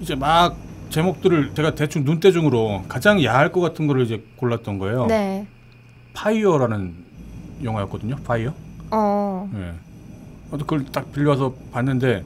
[0.00, 0.56] 이제 막
[0.90, 5.06] 제목들을 제가 대충 눈대중으로 가장 야할 것 같은 거를 이제 골랐던 거예요.
[5.06, 5.46] 네.
[6.14, 6.94] Fire라는
[7.64, 8.16] 영화였거든요.
[8.24, 8.54] 파이어.
[8.92, 9.50] 어.
[9.56, 9.72] 예.
[10.50, 12.24] 아무튼 그걸 딱 빌려와서 봤는데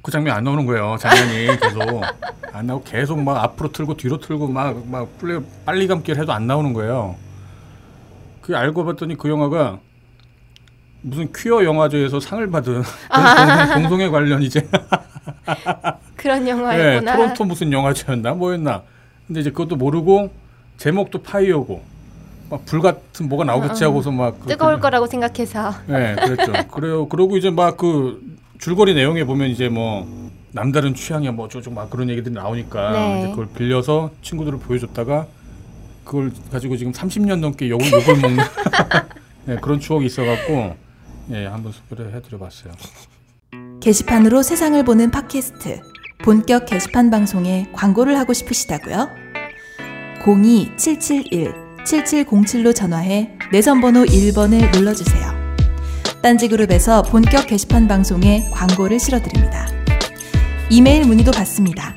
[0.00, 0.96] 그 장면 안 나오는 거예요.
[1.00, 1.82] 장면이 계속
[2.52, 6.46] 안 나오고 계속 막 앞으로 틀고 뒤로 틀고 막 막 플레이 빨리 감기를 해도 안
[6.46, 7.16] 나오는 거예요.
[8.46, 9.80] 그 알고 봤더니 그 영화가
[11.02, 12.82] 무슨 퀴어 영화제에서 상을 받은
[13.74, 14.64] 동- 동성애 관련 이제
[16.16, 17.16] 그런 예, 영화였구나.
[17.16, 18.82] 토론토 무슨 영화제였나 뭐였나.
[19.26, 20.30] 근데 이제 그것도 모르고
[20.76, 21.82] 제목도 파이어고
[22.50, 25.72] 막 불 같은 뭐가 나오겠지 하고서 막 그- 뜨거울 거라고 생각해서.
[25.88, 26.52] 네, 그랬죠.
[26.70, 27.08] 그래요.
[27.08, 28.20] 그러고 이제 막 그
[28.60, 30.06] 줄거리 내용에 보면 이제 뭐
[30.52, 33.18] 남다른 취향이야 뭐 어쩌고 막 그런 얘기들이 나오니까 네.
[33.18, 35.26] 이제 그걸 빌려서 친구들을 보여줬다가
[36.06, 38.44] 그걸 가지고 지금 30년 넘게 욕을 욕을 먹는
[39.44, 40.76] 네, 그런 추억이 있어갖고
[41.32, 42.72] 예 한번 소개를 해드려봤어요.
[43.80, 45.80] 게시판으로 세상을 보는 팟캐스트
[46.22, 49.08] 본격 게시판 방송에 광고를 하고 싶으시다고요?
[50.22, 55.36] 02-771-7707로 전화해 내선번호 1번을 눌러주세요.
[56.22, 59.68] 딴지그룹에서 본격 게시판 방송에 광고를 실어드립니다.
[60.70, 61.94] 이메일 문의도 받습니다.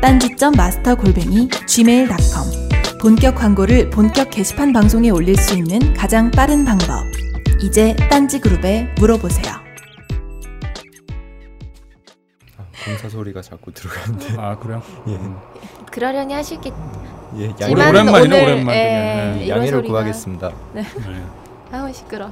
[0.00, 2.61] 딴지점 마스터 골뱅이 gmail.com
[3.02, 7.04] 본격 광고를 본격 게시판 방송에 올릴 수 있는 가장 빠른 방법.
[7.60, 9.52] 이제 딴지 그룹에 물어보세요.
[12.58, 14.82] 아, 공사 소리가 자꾸 들어가는데 아 그래요?
[15.08, 15.18] 예,
[15.90, 16.72] 그러려니 하시겠.
[17.38, 18.74] 예 오랜- 오랜만이네 오늘, 오랜만.
[18.74, 19.44] 예, 네.
[19.46, 20.52] 이런 양해를 소리가- 구하겠습니다.
[20.74, 20.84] 네.
[21.72, 22.30] 아우 시끄러.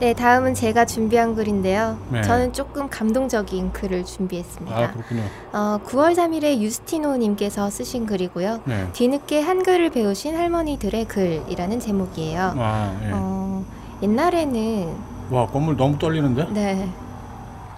[0.00, 1.98] 네, 다음은 제가 준비한 글인데요.
[2.10, 2.22] 네.
[2.22, 4.76] 저는 조금 감동적인 글을 준비했습니다.
[4.76, 5.22] 아 그렇군요.
[5.52, 8.60] 어, 9월 3일에 유스티노님께서 쓰신 글이고요.
[8.64, 8.88] 네.
[8.92, 12.54] 뒤늦게 한글을 배우신 할머니들의 글이라는 제목이에요.
[12.56, 13.10] 아 예.
[13.12, 13.64] 어,
[14.00, 14.96] 옛날에는
[15.30, 16.46] 와 건물 너무 떨리는데?
[16.50, 16.88] 네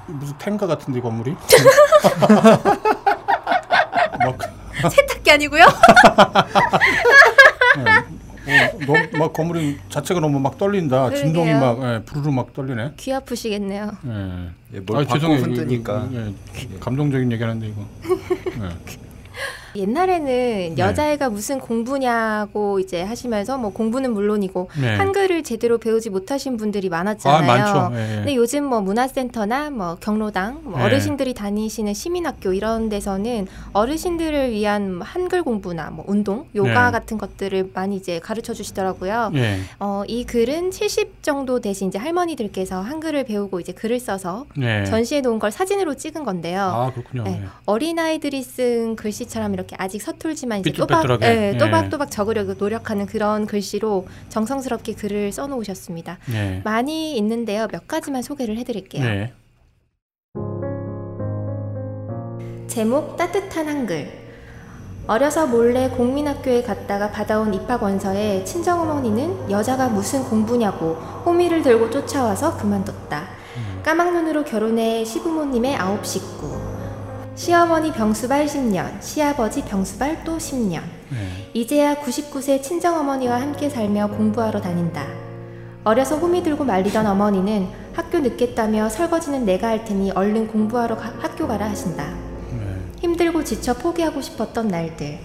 [0.06, 1.34] 무슨 탱가 같은데 건물이?
[4.22, 4.36] 막
[4.90, 5.64] 세탁기 아니고요?
[8.83, 11.05] 어, 너무 막 건물이 자체가 너무 막 떨린다.
[11.11, 11.22] 그러게요.
[11.22, 12.93] 진동이 막 예, 부르르 막 떨리네.
[12.97, 13.91] 귀 아프시겠네요.
[14.07, 14.49] 예.
[14.74, 15.43] 예, 뭘 받고 죄송해요.
[15.43, 17.87] 흔드니까 이거, 예, 감동적인 얘기하는데 이거.
[18.64, 19.01] 예.
[19.74, 24.96] 옛날에는 여자애가 무슨 공부냐고 이제 하시면서 뭐 공부는 물론이고 네.
[24.96, 27.38] 한글을 제대로 배우지 못하신 분들이 많았잖아요.
[27.38, 27.96] 아 많죠.
[27.96, 28.16] 예, 예.
[28.16, 30.84] 근데 요즘 뭐 문화센터나 뭐 경로당, 뭐 네.
[30.84, 36.92] 어르신들이 다니시는 시민학교 이런 데서는 어르신들을 위한 한글 공부나 뭐 운동, 요가 네.
[36.92, 39.32] 같은 것들을 많이 이제 가르쳐 주시더라고요.
[39.34, 39.58] 예.
[39.78, 44.84] 어, 이 글은 70 정도 되신 이제 할머니들께서 한글을 배우고 이제 글을 써서 네.
[44.84, 46.60] 전시해 놓은 걸 사진으로 찍은 건데요.
[46.60, 47.24] 아 그렇군요.
[47.24, 47.40] 네.
[47.42, 47.48] 예.
[47.66, 50.72] 어린아이들이 쓴 글씨처럼 이렇게 아직 서툴지만 이제.
[50.72, 51.58] 또박, 예, 예.
[51.58, 56.18] 또박또박 적으려고 노력하는 그런 글씨로 정성스럽게 글을 써놓으셨습니다.
[56.32, 56.61] 예.
[56.64, 57.68] 많이 있는데요.
[57.70, 59.04] 몇 가지만 소개를 해드릴게요.
[59.04, 59.32] 네.
[62.66, 64.20] 제목 따뜻한 한글.
[65.06, 70.94] 어려서 몰래 공민학교에 갔다가 받아온 입학 원서에 친정어머니는 여자가 무슨 공부냐고
[71.24, 73.24] 호미를 들고 쫓아와서 그만뒀다.
[73.82, 76.69] 까막눈으로 결혼해 시부모님의 아홉 식구.
[77.45, 80.82] 시어머니 병수발 10년, 시아버지 병수발 또 10년.
[81.09, 81.49] 네.
[81.55, 85.07] 이제야 99세 친정어머니와 함께 살며 공부하러 다닌다.
[85.82, 91.49] 어려서 호미 들고 말리던 어머니는 학교 늦겠다며 설거지는 내가 할 테니 얼른 공부하러 가- 학교
[91.49, 92.05] 가라 하신다.
[92.53, 92.76] 네.
[93.01, 95.18] 힘들고 지쳐 포기하고 싶었던 날들.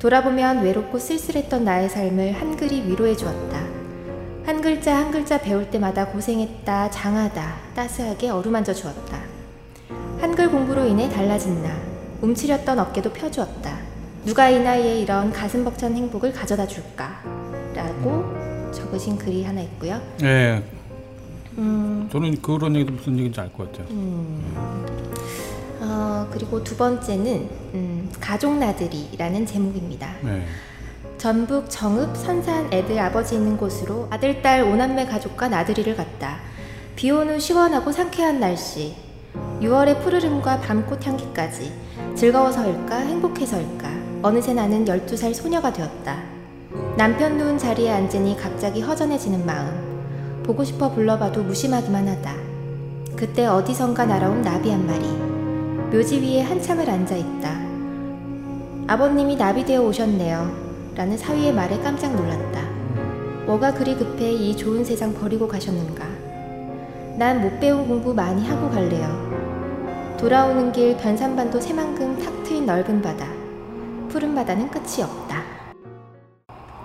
[0.00, 3.60] 돌아보면 외롭고 쓸쓸했던 나의 삶을 한글이 위로해 주었다.
[4.44, 9.21] 한 글자 한 글자 배울 때마다 고생했다, 장하다, 따스하게 어루만져 주었다.
[10.22, 11.76] 한글 공부로 인해 달라진 나,
[12.20, 13.76] 움츠렸던 어깨도 펴주었다.
[14.24, 17.20] 누가 이 나이에 이런 가슴 벅찬 행복을 가져다 줄까?
[17.74, 18.24] 라고
[18.70, 20.00] 적으신 글이 하나 있고요.
[20.20, 20.62] 네,
[21.58, 23.88] 음, 저는 그런 얘기도 무슨 얘기인지 알 것 같아요.
[23.90, 24.54] 음.
[25.80, 30.14] 어, 그리고 두 번째는 음, 가족 나들이라는 제목입니다.
[30.22, 30.46] 네.
[31.18, 36.38] 전북 정읍 선산 애들 아버지 있는 곳으로 아들, 딸, 오남매 가족과 나들이를 갔다.
[36.94, 38.94] 비온후 시원하고 상쾌한 날씨.
[39.62, 41.72] 6월의 푸르름과 밤꽃 향기까지.
[42.16, 43.88] 즐거워서일까, 행복해서일까.
[44.22, 46.20] 어느새 나는 12살 소녀가 되었다.
[46.96, 50.42] 남편 누운 자리에 앉으니 갑자기 허전해지는 마음.
[50.42, 52.34] 보고 싶어 불러봐도 무심하기만 하다.
[53.14, 55.06] 그때 어디선가 날아온 나비 한 마리.
[55.96, 57.60] 묘지 위에 한참을 앉아 있다.
[58.88, 60.92] 아버님이 나비 되어 오셨네요.
[60.96, 62.62] 라는 사위의 말에 깜짝 놀랐다.
[63.46, 66.04] 뭐가 그리 급해 이 좋은 세상 버리고 가셨는가?
[67.16, 69.31] 난 못 배운 공부 많이 하고 갈래요.
[70.22, 73.26] 돌아오는 길 변산반도 새만금 탁 트인 넓은 바다.
[74.08, 75.42] 푸른 바다는 끝이 없다.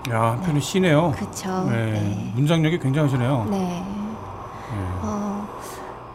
[0.09, 1.11] 야 한편이 시네요.
[1.15, 1.69] 그쵸.
[1.69, 1.91] 네.
[1.91, 2.31] 네.
[2.33, 3.47] 문장력이 굉장하시네요.
[3.51, 3.57] 네.
[3.59, 3.83] 네.
[5.03, 5.47] 어,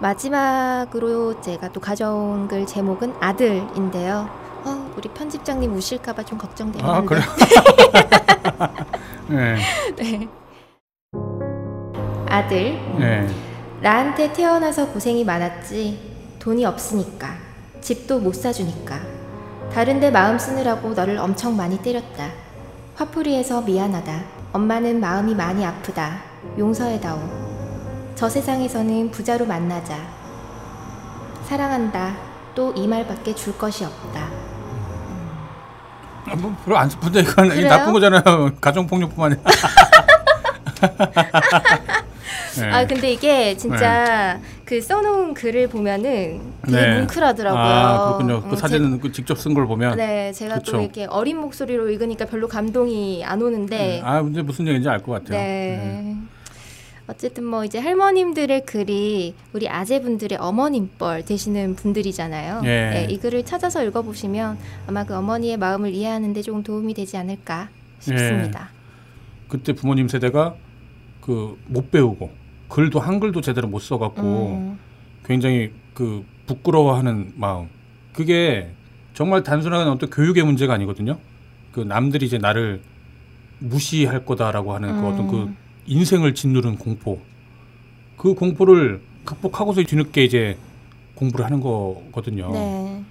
[0.00, 4.28] 마지막으로 제가 또 가져온 글 제목은 아들인데요.
[4.64, 6.92] 어, 우리 편집장님 우실까봐 좀 걱정되는데.
[6.92, 7.22] 아 그래요?
[9.30, 9.58] 네.
[9.94, 10.28] 네.
[12.28, 13.28] 아들, 네.
[13.80, 16.11] 나한테 태어나서 고생이 많았지.
[16.42, 17.36] 돈이 없으니까.
[17.80, 18.98] 집도 못 사주니까.
[19.72, 22.30] 다른데 마음 쓰느라고 너를 엄청 많이 때렸다.
[22.96, 24.24] 화풀이해서 미안하다.
[24.52, 26.18] 엄마는 마음이 많이 아프다.
[26.58, 27.20] 용서해다오.
[28.16, 29.96] 저 세상에서는 부자로 만나자.
[31.48, 32.16] 사랑한다.
[32.56, 34.28] 또 이 말밖에 줄 것이 없다.
[36.26, 37.68] 아, 뭐 별로 안 슬픈데 이건 그래요?
[37.68, 38.50] 나쁜 거잖아요.
[38.60, 39.50] 가정 폭력뿐만 아니라.
[42.58, 42.70] 네.
[42.70, 44.38] 아 근데 이게 진짜
[44.72, 46.98] 그 써놓은 글을 보면은 되게 네.
[47.00, 47.62] 뭉클하더라고요.
[47.62, 48.40] 아 그렇군요.
[48.40, 49.98] 그 음, 사진은 그 직접 쓴 걸 보면.
[49.98, 50.72] 제, 네, 제가 그쵸.
[50.72, 53.76] 또 이렇게 어린 목소리로 읽으니까 별로 감동이 안 오는데.
[53.76, 54.00] 네.
[54.02, 55.36] 아 근데 무슨 얘기인지 알 것 같아요.
[55.38, 56.16] 네.
[57.06, 62.62] 어쨌든 뭐 이제 할머님들의 글이 우리 아재분들의 어머님 뻘 되시는 분들이잖아요.
[62.64, 62.68] 예.
[62.68, 64.56] 네, 이 글을 찾아서 읽어보시면
[64.86, 67.68] 아마 그 어머니의 마음을 이해하는데 조금 도움이 되지 않을까
[67.98, 68.70] 싶습니다.
[69.48, 70.54] 그때 부모님 세대가
[71.20, 72.40] 그 못 배우고
[72.72, 74.78] 글도 한글도 제대로 못 써갖고 음,
[75.26, 77.68] 굉장히 그 부끄러워하는 마음.
[78.14, 78.70] 그게
[79.12, 81.18] 정말 단순한 어떤 교육의 문제가 아니거든요.
[81.70, 82.80] 그 남들이 이제 나를
[83.58, 85.56] 무시할 거다라고 하는 그 어떤 그 음.
[85.84, 87.20] 인생을 짓누른 공포.
[88.16, 90.56] 그 공포를 극복하고서 뒤늦게 이제
[91.14, 92.50] 공부를 하는 거거든요.
[92.52, 93.04] 네.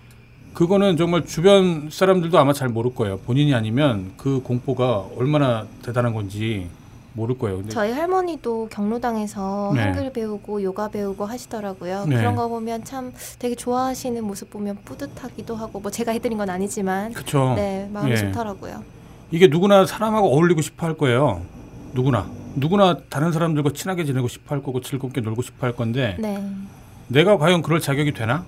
[0.56, 3.20] 그거는 정말 주변 사람들도 아마 잘 모를 거예요.
[3.20, 6.68] 본인이 아니면 그 공포가 얼마나 대단한 건지
[7.14, 7.58] 모를 거예요.
[7.58, 9.82] 근데 저희 할머니도 경로당에서 네.
[9.82, 12.06] 한글 배우고 요가 배우고 하시더라고요.
[12.06, 12.16] 네.
[12.16, 17.14] 그런 거 보면 참 되게 좋아하시는 모습 보면 뿌듯하기도 하고 뭐 제가 해드린 건 아니지만
[17.14, 17.54] 그쵸.
[17.56, 18.16] 네 마음이 예.
[18.16, 18.84] 좋더라고요.
[19.32, 21.42] 이게 누구나 사람하고 어울리고 싶어 할 거예요.
[21.94, 22.30] 누구나.
[22.56, 26.44] 누구나 다른 사람들과 친하게 지내고 싶어 할 거고 즐겁게 놀고 싶어 할 건데 네.
[27.08, 28.46] 내가 과연 그럴 자격이 되나?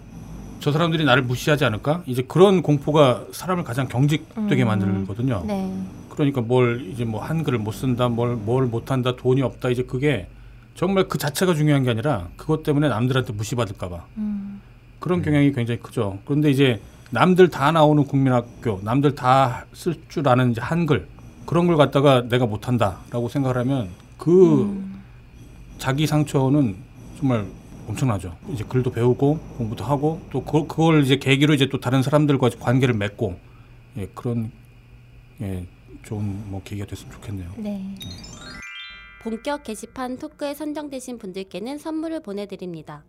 [0.63, 2.03] 저 사람들이 나를 무시하지 않을까?
[2.05, 4.67] 이제 그런 공포가 사람을 가장 경직되게 음.
[4.67, 5.43] 만들거든요.
[5.45, 5.77] 네.
[6.09, 10.27] 그러니까 뭘 이제 뭐 한글을 못 쓴다, 뭘 뭘 못한다, 돈이 없다 이제 그게
[10.73, 14.05] 정말 그 자체가 중요한 게 아니라 그것 때문에 남들한테 무시받을까 봐.
[14.17, 14.61] 음.
[14.99, 16.19] 그런 경향이 굉장히 크죠.
[16.23, 21.07] 그런데 이제 남들 다 나오는 국민학교, 남들 다 쓸 줄 아는 이제 한글
[21.45, 25.01] 그런 걸 갖다가 내가 못한다라고 생각을 하면 그 음.
[25.77, 26.77] 자기 상처는
[27.19, 27.47] 정말
[27.87, 28.35] 엄청나죠.
[28.49, 32.95] 이제 글도 배우고 공부도 하고 또 그, 그걸 이제 계기로 이제 또 다른 사람들과 관계를
[32.95, 33.37] 맺고
[33.97, 34.51] 예, 그런
[35.41, 35.67] 예,
[36.03, 37.51] 좋은 뭐 계기가 됐으면 좋겠네요.
[37.57, 37.95] 네.
[39.21, 43.03] 본격 게시판 토크에 선정되신 분들께는 선물을 보내드립니다.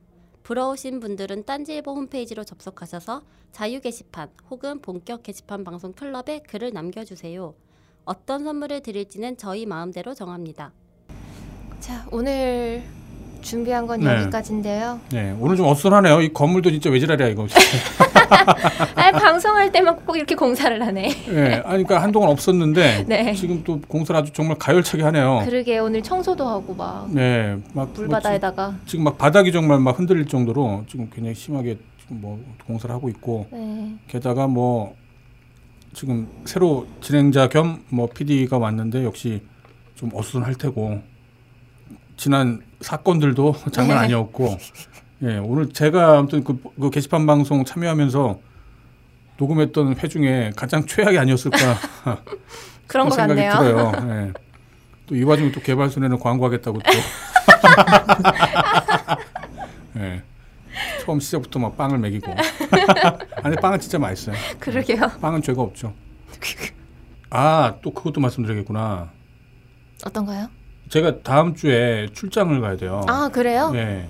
[0.45, 7.55] 부러우신 분들은 딴지일보 홈페이지로 접속하셔서 자유 게시판 혹은 본격 게시판 방송 클럽에 글을 남겨주세요.
[8.05, 10.73] 어떤 선물을 드릴지는 저희 마음대로 정합니다.
[11.81, 12.85] 자 오늘
[13.45, 14.07] 준비한 건 네.
[14.23, 14.99] 여기까지인데요.
[15.13, 16.23] 네, 오늘 좀 어수선하네요.
[16.23, 17.47] 이 건물도 진짜 외지랄이야 이거.
[18.97, 21.09] 아 방송할 때만 꼭 이렇게 공사를 하네.
[21.29, 23.33] 예, 아니 그러니까 한동안 없었는데 네.
[23.35, 25.43] 지금 또 공사를 아주 정말 가열차게 하네요.
[25.45, 29.99] 그러게 오늘 청소도 하고 막 네, 막 물바다에다가 뭐 지- 지금 막 바닥이 정말 막
[29.99, 33.95] 흔들릴 정도로 지금 굉장히 심하게 지금 뭐 공사를 하고 있고 네.
[34.09, 34.95] 게다가 뭐
[35.93, 39.43] 지금 새로 진행자 겸 뭐 PD가 왔는데 역시
[39.95, 41.01] 좀 어수선할 테고
[42.17, 44.05] 지난 사건들도 장난 네.
[44.05, 44.57] 아니었고
[45.23, 48.39] 예 오늘 제가 아무튼 그, 그 게시판 방송 참여하면서
[49.39, 51.59] 녹음했던 회 중에 가장 최악이 아니었을까
[52.87, 53.93] 그런 것 생각이 같네요.
[53.93, 53.93] 들어요.
[54.27, 54.33] 예.
[55.07, 56.91] 또이 와중에 또 개발순에는 광고하겠다고 또.
[60.01, 60.23] 예.
[61.05, 62.33] 처음 시작부터 막 빵을 먹이고.
[63.43, 64.37] 아니 빵은 진짜 맛있어요.
[64.61, 65.11] 그러게요.
[65.21, 65.93] 빵은 죄가 없죠.
[67.31, 69.11] 아 또 그것도 말씀드리겠구나.
[70.07, 70.49] 어떤가요?
[70.89, 73.03] 제가 다음 주에 출장을 가야 돼요.
[73.09, 73.71] 아 그래요?
[73.73, 74.09] 네.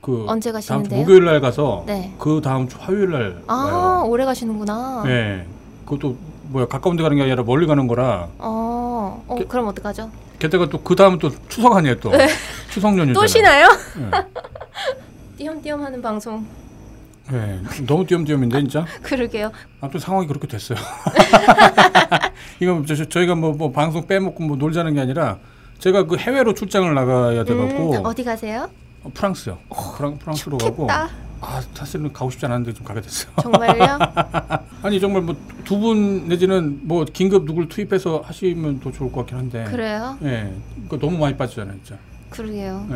[0.00, 1.00] 그 언제 다음 주 가시는데요?
[1.00, 2.14] 목요일 날 가서 네.
[2.18, 4.04] 그 다음 주 화요일 날아 와요.
[4.06, 5.02] 오래 가시는구나.
[5.06, 5.46] 네.
[5.84, 6.16] 그것도
[6.48, 10.10] 뭐야 가까운 데 가는 게 아니라 멀리 가는 거라 어, 어 게- 그럼 어떡하죠?
[10.38, 12.10] 게다가 또 그 다음은 또 추석 아니에요 또
[12.70, 13.68] 추석 연휴 또 쉬나요?
[13.96, 14.10] 네.
[15.36, 16.44] 띄엄띄엄 하는 방송.
[17.30, 17.60] 네.
[17.86, 19.52] 너무 띄엄띄엄인데 진짜 그러게요.
[19.80, 20.78] 아무튼 상황이 그렇게 됐어요
[22.60, 25.38] 이거 저, 저- 저희가 뭐, 뭐 방송 빼먹고 뭐 놀자는 게 아니라
[25.80, 28.68] 제가 그 해외로 출장을 나가야 돼갖고 음, 어디 가세요?
[29.02, 29.58] 어, 프랑스요
[29.96, 31.08] 프랑, 프랑스로 가고 좋겠다.
[31.42, 33.98] 아 사실은 가고 싶지 않았는데 좀 가게 됐어요 정말요?
[34.82, 39.38] 아니 정말 뭐 두 분 내지는 뭐 긴급 누굴 투입해서 하시면 더 좋을 것 같긴
[39.38, 40.18] 한데 그래요?
[40.24, 40.52] 예,
[40.88, 41.96] 그 너무 많이 빠지잖아요, 진짜.
[42.28, 42.86] 그러게요.
[42.90, 42.94] 예.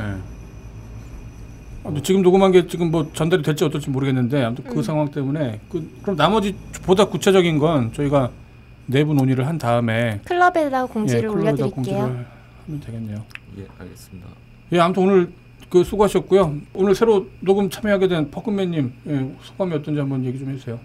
[1.85, 4.83] 아, 지금 녹음한 게 지금 뭐 전달이 될지 어떨지 모르겠는데 아무튼 그 음.
[4.83, 8.31] 상황 때문에 그 그럼 나머지 보다 구체적인 건 저희가
[8.87, 11.71] 내부 논의를 한 다음에 클럽에다 공지를 예, 올려드릴게요.
[11.75, 12.27] 공지를
[12.67, 13.25] 하면 되겠네요.
[13.59, 14.29] 예, 알겠습니다.
[14.73, 15.33] 예, 아무튼 오늘
[15.71, 16.57] 그 수고하셨고요.
[16.75, 20.79] 오늘 새로 녹음 참여하게 된 퍼크맨님 예, 소감이 어떤지 한번 얘기 좀 해주세요.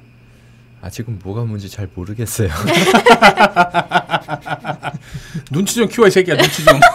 [0.81, 2.47] 아 지금 뭐가 뭔지 잘 모르겠어요.
[5.51, 6.79] 눈치 좀 키워 이 새끼야 눈치 좀.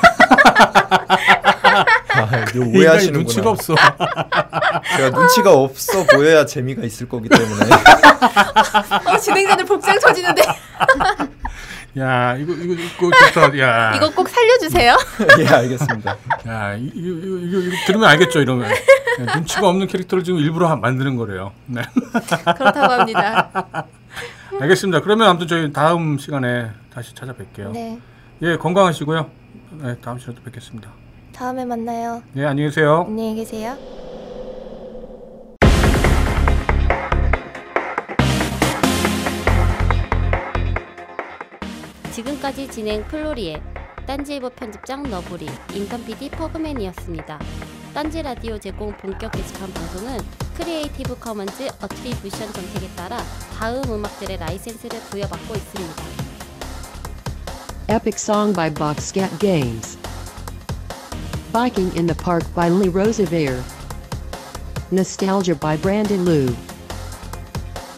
[2.14, 2.26] 아,
[2.57, 3.18] 오해하시는구나.
[3.18, 3.74] 눈치가 없어.
[4.97, 7.66] 제가 눈치가 없어 보여야 재미가 있을 거기 때문에.
[9.12, 10.43] 어, 진행자들 복장 쳐지는데
[11.99, 13.59] 야 이거 이거 이거 좋다.
[13.59, 14.97] 야 이거 꼭 살려주세요.
[15.41, 16.17] 예, 알겠습니다.
[16.49, 18.69] 야, 이- 이거, 이거, 이거, 이거 들으면 알겠죠, 이러면.
[19.19, 21.53] 네, 눈치가 없는 캐릭터를 지금 일부러 하- 만드는 거래요.
[21.67, 21.83] 네.
[22.57, 23.87] 그렇다고 합니다.
[24.61, 25.01] 알겠습니다.
[25.03, 27.71] 그러면 아무튼 저희 다음 시간에 다시 찾아뵐게요.
[27.73, 27.99] 네,
[28.43, 29.31] 예, 건강하시고요.
[29.83, 30.91] 네, 다음 시간에 또 뵙겠습니다.
[31.33, 32.23] 다음에 만나요.
[32.33, 33.05] 네, 안녕히 계세요.
[33.09, 33.77] 안녕히 계세요.
[42.15, 43.61] 지금까지 진행 플로리의
[44.07, 47.41] 딴지일보 편집장 너부리, 인턴 PD 퍼그맨이었습니다.
[47.93, 50.21] 딴지 라디오 제공 본격 게시판 방송은
[50.57, 53.19] Creative Commons Attribution 정책에 따라
[53.59, 56.03] 다음 음악들의 라이센스를 부여받고 있습니다.
[57.89, 59.99] Epic Song by Boxcat Games.
[61.53, 63.61] Biking in the Park by Lee Rosevere.
[64.93, 66.55] Nostalgia by Brandon Liu.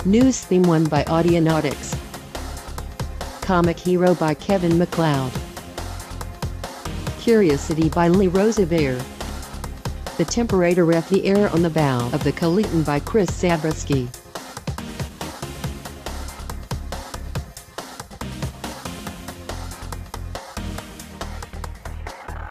[0.07, 2.06] News Theme 1 by Audionautics.
[3.47, 5.31] Comic Hero by Kevin McLeod.
[7.21, 9.01] Curiosity by Lee Rosevere.
[10.17, 14.09] The Temperature Ref the Air on the Bow of the Kalitan by Chris Zabriskie.